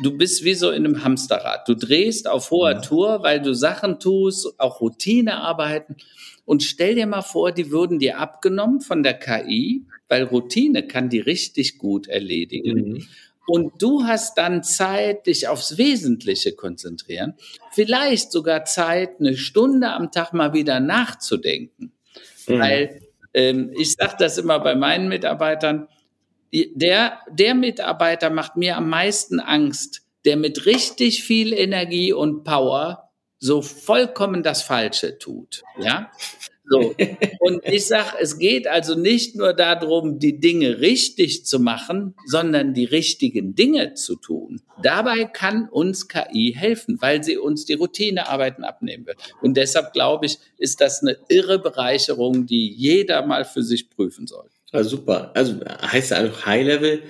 du 0.01 0.17
bist 0.17 0.43
wie 0.43 0.53
so 0.53 0.71
in 0.71 0.85
einem 0.85 1.03
Hamsterrad. 1.03 1.67
Du 1.67 1.75
drehst 1.75 2.27
auf 2.27 2.51
hoher 2.51 2.73
ja. 2.73 2.81
Tour, 2.81 3.23
weil 3.23 3.41
du 3.41 3.53
Sachen 3.53 3.99
tust, 3.99 4.59
auch 4.59 4.81
Routinearbeiten. 4.81 5.97
Und 6.45 6.63
stell 6.63 6.95
dir 6.95 7.07
mal 7.07 7.21
vor, 7.21 7.51
die 7.51 7.71
würden 7.71 7.99
dir 7.99 8.19
abgenommen 8.19 8.81
von 8.81 9.03
der 9.03 9.15
KI, 9.15 9.85
weil 10.07 10.23
Routine 10.23 10.87
kann 10.87 11.09
die 11.09 11.19
richtig 11.19 11.77
gut 11.77 12.07
erledigen. 12.07 12.89
Mhm. 12.89 13.07
Und 13.47 13.81
du 13.81 14.03
hast 14.03 14.37
dann 14.37 14.63
Zeit, 14.63 15.27
dich 15.27 15.47
aufs 15.47 15.77
Wesentliche 15.77 16.53
konzentrieren. 16.53 17.35
Vielleicht 17.71 18.31
sogar 18.31 18.65
Zeit, 18.65 19.19
eine 19.19 19.37
Stunde 19.37 19.91
am 19.91 20.11
Tag 20.11 20.33
mal 20.33 20.53
wieder 20.53 20.79
nachzudenken. 20.79 21.91
Mhm. 22.47 22.59
Weil 22.59 23.01
ähm, 23.35 23.71
ich 23.77 23.93
sage 23.93 24.15
das 24.17 24.37
immer 24.37 24.59
bei 24.59 24.75
meinen 24.75 25.09
Mitarbeitern, 25.09 25.87
der, 26.53 27.19
der 27.29 27.53
Mitarbeiter 27.53 28.29
macht 28.29 28.55
mir 28.55 28.77
am 28.77 28.89
meisten 28.89 29.41
Angst, 29.41 30.03
der 30.23 30.37
mit 30.37 30.65
richtig 30.65 31.23
viel 31.23 31.53
Energie 31.53 32.13
und 32.13 32.45
Power 32.45 33.11
so 33.37 33.61
vollkommen 33.61 34.41
das 34.41 34.63
Falsche 34.63 35.17
tut. 35.17 35.63
Ja? 35.77 36.09
So. 36.69 36.95
Und 37.39 37.61
ich 37.65 37.85
sage, 37.85 38.17
es 38.19 38.37
geht 38.39 38.67
also 38.67 38.95
nicht 38.95 39.35
nur 39.35 39.53
darum, 39.53 40.19
die 40.19 40.39
Dinge 40.39 40.79
richtig 40.79 41.45
zu 41.45 41.59
machen, 41.59 42.15
sondern 42.25 42.73
die 42.73 42.85
richtigen 42.85 43.55
Dinge 43.55 43.93
zu 43.93 44.15
tun. 44.15 44.61
Dabei 44.81 45.25
kann 45.25 45.69
uns 45.69 46.07
KI 46.07 46.53
helfen, 46.55 47.01
weil 47.01 47.23
sie 47.23 47.37
uns 47.37 47.65
die 47.65 47.73
Routinearbeiten 47.73 48.63
abnehmen 48.63 49.05
wird. 49.05 49.17
Und 49.41 49.57
deshalb 49.57 49.93
glaube 49.93 50.25
ich, 50.25 50.39
ist 50.57 50.81
das 50.81 51.01
eine 51.01 51.17
irre 51.29 51.59
Bereicherung, 51.59 52.45
die 52.45 52.69
jeder 52.69 53.25
mal 53.25 53.45
für 53.45 53.63
sich 53.63 53.89
prüfen 53.89 54.27
soll. 54.27 54.49
Ja, 54.73 54.83
super. 54.83 55.31
Also 55.35 55.59
heißt 55.65 56.13
einfach 56.13 56.45
High 56.45 56.65
Level, 56.65 57.03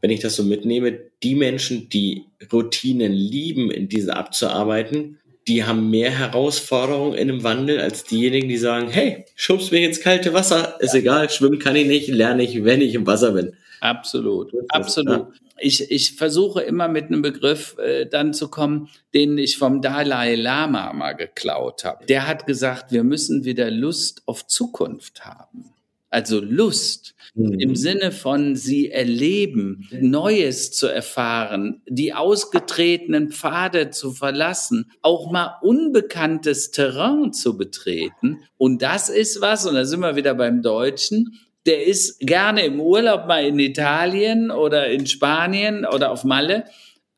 wenn 0.00 0.10
ich 0.10 0.20
das 0.20 0.36
so 0.36 0.44
mitnehme, 0.44 0.98
die 1.22 1.34
Menschen, 1.34 1.88
die 1.88 2.26
Routinen 2.52 3.12
lieben, 3.12 3.70
in 3.70 3.88
diese 3.88 4.14
abzuarbeiten, 4.14 5.18
die 5.48 5.64
haben 5.64 5.90
mehr 5.90 6.10
Herausforderungen 6.10 7.14
in 7.14 7.30
einem 7.30 7.44
Wandel 7.44 7.80
als 7.80 8.04
diejenigen, 8.04 8.48
die 8.48 8.56
sagen, 8.56 8.88
hey, 8.88 9.24
schubst 9.36 9.70
mich 9.72 9.84
ins 9.84 10.00
kalte 10.00 10.32
Wasser, 10.34 10.76
ist 10.80 10.94
ja. 10.94 11.00
egal, 11.00 11.30
schwimmen 11.30 11.58
kann 11.58 11.76
ich 11.76 11.86
nicht, 11.86 12.08
lerne 12.08 12.42
ich, 12.42 12.64
wenn 12.64 12.80
ich 12.80 12.94
im 12.94 13.06
Wasser 13.06 13.32
bin. 13.32 13.52
Absolut, 13.80 14.52
absolut. 14.68 15.18
Ja. 15.18 15.28
Ich, 15.58 15.90
ich 15.90 16.12
versuche 16.12 16.62
immer 16.62 16.88
mit 16.88 17.06
einem 17.06 17.22
Begriff 17.22 17.78
äh, 17.78 18.06
dann 18.06 18.34
zu 18.34 18.48
kommen, 18.48 18.88
den 19.14 19.38
ich 19.38 19.56
vom 19.56 19.80
Dalai 19.80 20.34
Lama 20.34 20.92
mal 20.92 21.12
geklaut 21.12 21.84
habe. 21.84 22.04
Der 22.06 22.26
hat 22.26 22.46
gesagt, 22.46 22.92
wir 22.92 23.04
müssen 23.04 23.44
wieder 23.44 23.70
Lust 23.70 24.22
auf 24.26 24.46
Zukunft 24.46 25.24
haben. 25.24 25.75
Also 26.10 26.40
Lust 26.40 27.14
mhm. 27.34 27.58
im 27.58 27.76
Sinne 27.76 28.12
von 28.12 28.56
sie 28.56 28.90
erleben, 28.90 29.88
Neues 29.90 30.72
zu 30.72 30.86
erfahren, 30.86 31.82
die 31.88 32.14
ausgetretenen 32.14 33.30
Pfade 33.30 33.90
zu 33.90 34.12
verlassen, 34.12 34.90
auch 35.02 35.30
mal 35.30 35.56
unbekanntes 35.62 36.70
Terrain 36.70 37.32
zu 37.32 37.56
betreten. 37.56 38.40
Und 38.56 38.82
das 38.82 39.08
ist 39.08 39.40
was, 39.40 39.66
und 39.66 39.74
da 39.74 39.84
sind 39.84 40.00
wir 40.00 40.16
wieder 40.16 40.34
beim 40.34 40.62
Deutschen, 40.62 41.38
der 41.66 41.84
ist 41.84 42.20
gerne 42.20 42.64
im 42.64 42.80
Urlaub 42.80 43.26
mal 43.26 43.44
in 43.44 43.58
Italien 43.58 44.52
oder 44.52 44.88
in 44.88 45.06
Spanien 45.06 45.84
oder 45.84 46.12
auf 46.12 46.22
Malle 46.22 46.64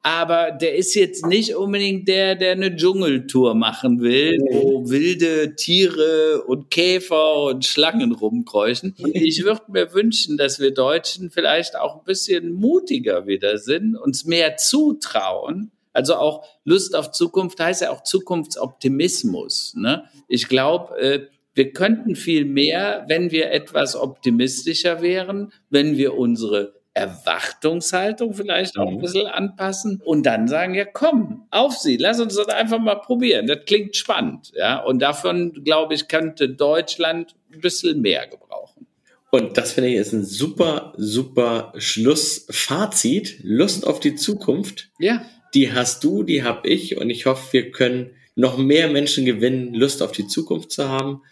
aber 0.03 0.53
der 0.53 0.77
ist 0.77 0.95
jetzt 0.95 1.27
nicht 1.27 1.57
unbedingt 1.57 2.09
der, 2.09 2.37
der 2.37 2.53
eine 2.53 2.75
Dschungeltour 2.75 3.55
machen 3.55 4.01
will, 4.01 4.39
wo 4.51 4.89
wilde 4.89 5.57
Tiere 5.57 6.45
und 6.47 6.71
Käfer 6.71 7.43
und 7.45 7.65
Schlangen 7.65 8.13
rumkreuchen. 8.13 8.95
Ich 9.13 9.45
würde 9.45 9.63
mir 9.69 9.93
wünschen, 9.93 10.37
dass 10.37 10.61
wir 10.61 10.73
Deutschen 10.73 11.31
vielleicht 11.31 11.77
auch 11.77 11.97
ein 11.97 12.05
bisschen 12.05 12.53
mutiger 12.53 13.27
wieder 13.27 13.59
sind, 13.59 13.97
uns 13.97 14.25
mehr 14.25 14.57
zutrauen. 14.57 15.73
Also 15.93 16.15
auch 16.15 16.47
Lust 16.65 16.95
auf 16.95 17.11
Zukunft 17.11 17.59
heißt 17.59 17.83
ja 17.83 17.91
auch 17.91 18.05
Zukunftsoptimismus. 18.05 19.75
Ne? 19.77 20.05
Ich 20.29 20.49
glaube, 20.49 20.97
äh, 21.01 21.27
wir 21.55 21.73
könnten 21.73 22.15
viel 22.15 22.45
mehr, 22.45 23.05
wenn 23.09 23.33
wir 23.33 23.51
etwas 23.51 23.97
optimistischer 23.97 25.03
wären, 25.03 25.53
wenn 25.71 25.97
wir 25.97 26.17
unsere 26.17 26.78
Erwartungshaltung 26.99 28.35
vielleicht 28.35 28.79
auch 28.79 28.89
ein 28.89 28.97
mhm. 28.97 29.01
bisschen 29.01 29.27
anpassen 29.27 30.03
und 30.05 30.27
dann 30.27 30.49
sagen, 30.49 30.75
ja 30.75 30.85
komm, 30.85 31.47
auf 31.51 31.77
sie, 31.77 31.97
lass 31.97 32.21
uns 32.21 32.37
das 32.37 32.49
einfach 32.49 32.79
mal 32.79 32.97
probieren. 32.97 33.47
Das 33.47 33.65
klingt 33.67 33.97
spannend. 33.97 34.53
Ja? 34.55 34.83
Und 34.83 35.01
davon, 35.01 35.53
glaube 35.65 35.95
ich, 35.95 36.09
könnte 36.09 36.49
Deutschland 36.49 37.35
ein 37.53 37.61
bisschen 37.61 38.01
mehr 38.01 38.27
gebrauchen. 38.27 38.87
Und 39.31 39.59
das 39.59 39.73
finde 39.73 39.91
ich 39.91 39.97
ist 39.97 40.13
ein 40.13 40.25
super, 40.25 40.95
super 40.97 41.73
Schlussfazit. 41.77 43.39
Lust 43.43 43.87
auf 43.87 44.01
die 44.01 44.15
Zukunft. 44.15 44.91
Ja. 44.99 45.23
Die 45.55 45.73
hast 45.73 46.05
du, 46.05 46.23
die 46.23 46.43
habe 46.43 46.69
ich 46.69 46.97
und 46.97 47.11
ich 47.11 47.27
hoffe, 47.27 47.53
wir 47.53 47.71
können 47.71 48.11
noch 48.35 48.57
mehr 48.57 48.89
Menschen 48.89 49.25
gewinnen, 49.25 49.75
Lust 49.75 50.03
auf 50.03 50.13
die 50.13 50.27
Zukunft 50.27 50.71
zu 50.71 50.89
haben, 50.89 51.23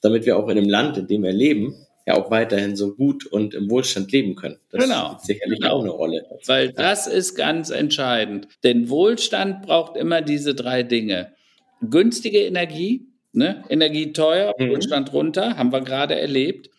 damit 0.00 0.26
wir 0.26 0.36
auch 0.36 0.48
in 0.48 0.58
einem 0.58 0.68
Land, 0.68 0.96
in 0.96 1.06
dem 1.06 1.22
wir 1.22 1.32
leben, 1.32 1.74
ja 2.06 2.14
auch 2.14 2.30
weiterhin 2.30 2.76
so 2.76 2.94
gut 2.94 3.26
und 3.26 3.54
im 3.54 3.70
Wohlstand 3.70 4.10
leben 4.12 4.34
können. 4.34 4.58
Das 4.70 4.84
genau. 4.84 5.06
spielt 5.06 5.20
sicherlich 5.22 5.60
genau. 5.60 5.74
auch 5.74 5.80
eine 5.82 5.90
Rolle. 5.90 6.26
Weil 6.46 6.72
das 6.72 7.06
ist 7.06 7.34
ganz 7.34 7.70
entscheidend. 7.70 8.48
Denn 8.64 8.88
Wohlstand 8.88 9.62
braucht 9.62 9.96
immer 9.96 10.20
diese 10.20 10.54
drei 10.54 10.82
Dinge. 10.82 11.32
Günstige 11.80 12.40
Energie, 12.40 13.06
ne? 13.32 13.64
Energie 13.68 14.12
teuer, 14.12 14.54
mhm. 14.58 14.70
Wohlstand 14.70 15.12
runter, 15.12 15.56
haben 15.56 15.72
wir 15.72 15.80
gerade 15.80 16.18
erlebt. 16.18 16.70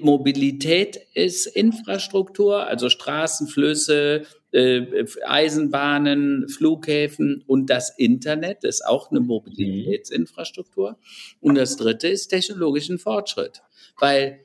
Mobilität 0.00 1.00
ist 1.14 1.46
Infrastruktur, 1.46 2.68
also 2.68 2.88
Straßen, 2.88 3.48
Flüsse, 3.48 4.22
äh, 4.52 5.04
Eisenbahnen, 5.26 6.48
Flughäfen 6.48 7.42
und 7.46 7.68
das 7.68 7.98
Internet 7.98 8.64
ist 8.64 8.86
auch 8.86 9.10
eine 9.10 9.20
Mobilitätsinfrastruktur. 9.20 10.98
Und 11.40 11.56
das 11.56 11.76
dritte 11.76 12.08
ist 12.08 12.28
technologischen 12.28 12.98
Fortschritt. 12.98 13.62
Weil 13.98 14.44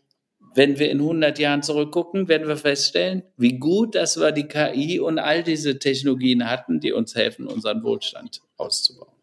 wenn 0.58 0.80
wir 0.80 0.90
in 0.90 1.02
100 1.02 1.38
Jahren 1.38 1.62
zurückgucken, 1.62 2.28
werden 2.28 2.48
wir 2.48 2.58
feststellen, 2.58 3.22
wie 3.38 3.60
gut, 3.60 3.94
dass 3.94 4.20
wir 4.20 4.32
die 4.32 4.48
KI 4.48 5.00
und 5.00 5.20
all 5.20 5.44
diese 5.44 5.78
Technologien 5.78 6.50
hatten, 6.50 6.80
die 6.80 6.92
uns 6.92 7.14
helfen, 7.14 7.46
unseren 7.46 7.84
Wohlstand 7.84 8.42
auszubauen. 8.58 9.14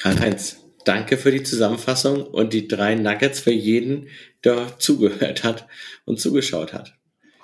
Karl-Heinz, 0.00 0.64
danke 0.86 1.18
für 1.18 1.30
die 1.30 1.42
Zusammenfassung 1.42 2.24
und 2.24 2.54
die 2.54 2.66
drei 2.66 2.94
Nuggets 2.94 3.40
für 3.40 3.52
jeden, 3.52 4.08
der 4.44 4.78
zugehört 4.78 5.44
hat 5.44 5.66
und 6.06 6.18
zugeschaut 6.18 6.72
hat. 6.72 6.94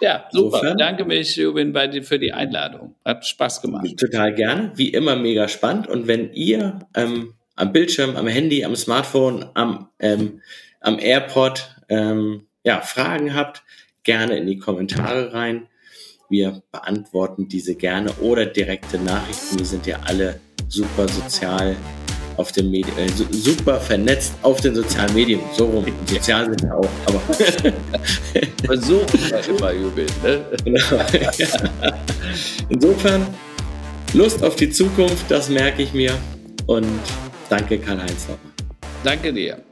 Ja, 0.01 0.27
super. 0.31 0.57
Insofern, 0.57 0.79
Danke 0.79 1.05
mich, 1.05 1.37
Jubin, 1.37 1.75
bei 1.75 1.87
dir 1.87 2.03
für 2.03 2.19
die 2.19 2.33
Einladung. 2.33 2.95
Hat 3.05 3.27
Spaß 3.27 3.61
gemacht. 3.61 3.87
Total 3.99 4.35
gerne. 4.35 4.73
Wie 4.77 4.89
immer 4.89 5.17
mega 5.17 5.49
spannend. 5.49 5.87
Und 5.87 6.07
wenn 6.07 6.33
ihr 6.33 6.79
ähm, 6.95 7.35
am 7.57 7.73
Bildschirm, 7.73 8.17
am 8.17 8.27
Handy, 8.27 8.65
am 8.65 8.75
Smartphone, 8.75 9.51
am 9.55 9.89
ähm, 9.99 10.41
am 10.89 10.99
Airport 10.99 11.77
ähm, 11.91 12.47
ja, 12.65 12.81
Fragen 12.81 13.35
habt, 13.35 13.63
gerne 14.03 14.39
in 14.39 14.47
die 14.47 14.59
Kommentare 14.59 15.33
rein. 15.33 15.69
Wir 16.31 16.63
beantworten 16.73 17.49
diese 17.49 17.75
gerne 17.75 18.11
oder 18.21 18.47
direkte 18.47 18.99
Nachrichten. 18.99 19.59
Wir 19.59 19.67
sind 19.67 19.87
ja 19.87 19.99
alle 20.05 20.41
super 20.69 21.07
sozial 21.09 21.77
auf 22.37 22.53
den 22.53 22.71
Medien, 22.71 22.97
äh, 22.99 23.09
super 23.31 23.81
vernetzt 23.81 24.35
auf 24.43 24.61
den 24.61 24.75
sozialen 24.75 25.13
Medien. 25.15 25.41
So 25.55 25.67
rum. 25.67 25.85
Sozial 26.07 26.47
sind 26.47 26.63
wir 26.63 26.77
auch, 26.77 26.89
aber. 27.07 27.21
Versuchen 28.65 29.31
wir 29.31 29.49
immer, 29.49 29.73
Jubel. 29.73 30.07
Ne? 30.23 30.45
Genau. 30.65 31.05
Insofern, 32.69 33.27
Lust 34.15 34.43
auf 34.43 34.57
die 34.57 34.71
Zukunft, 34.71 35.31
das 35.31 35.49
merke 35.49 35.83
ich 35.83 35.93
mir. 35.93 36.15
Und 36.67 36.87
danke, 37.49 37.79
Karl-Heinz 37.79 38.27
Danke 39.03 39.33
dir. 39.33 39.68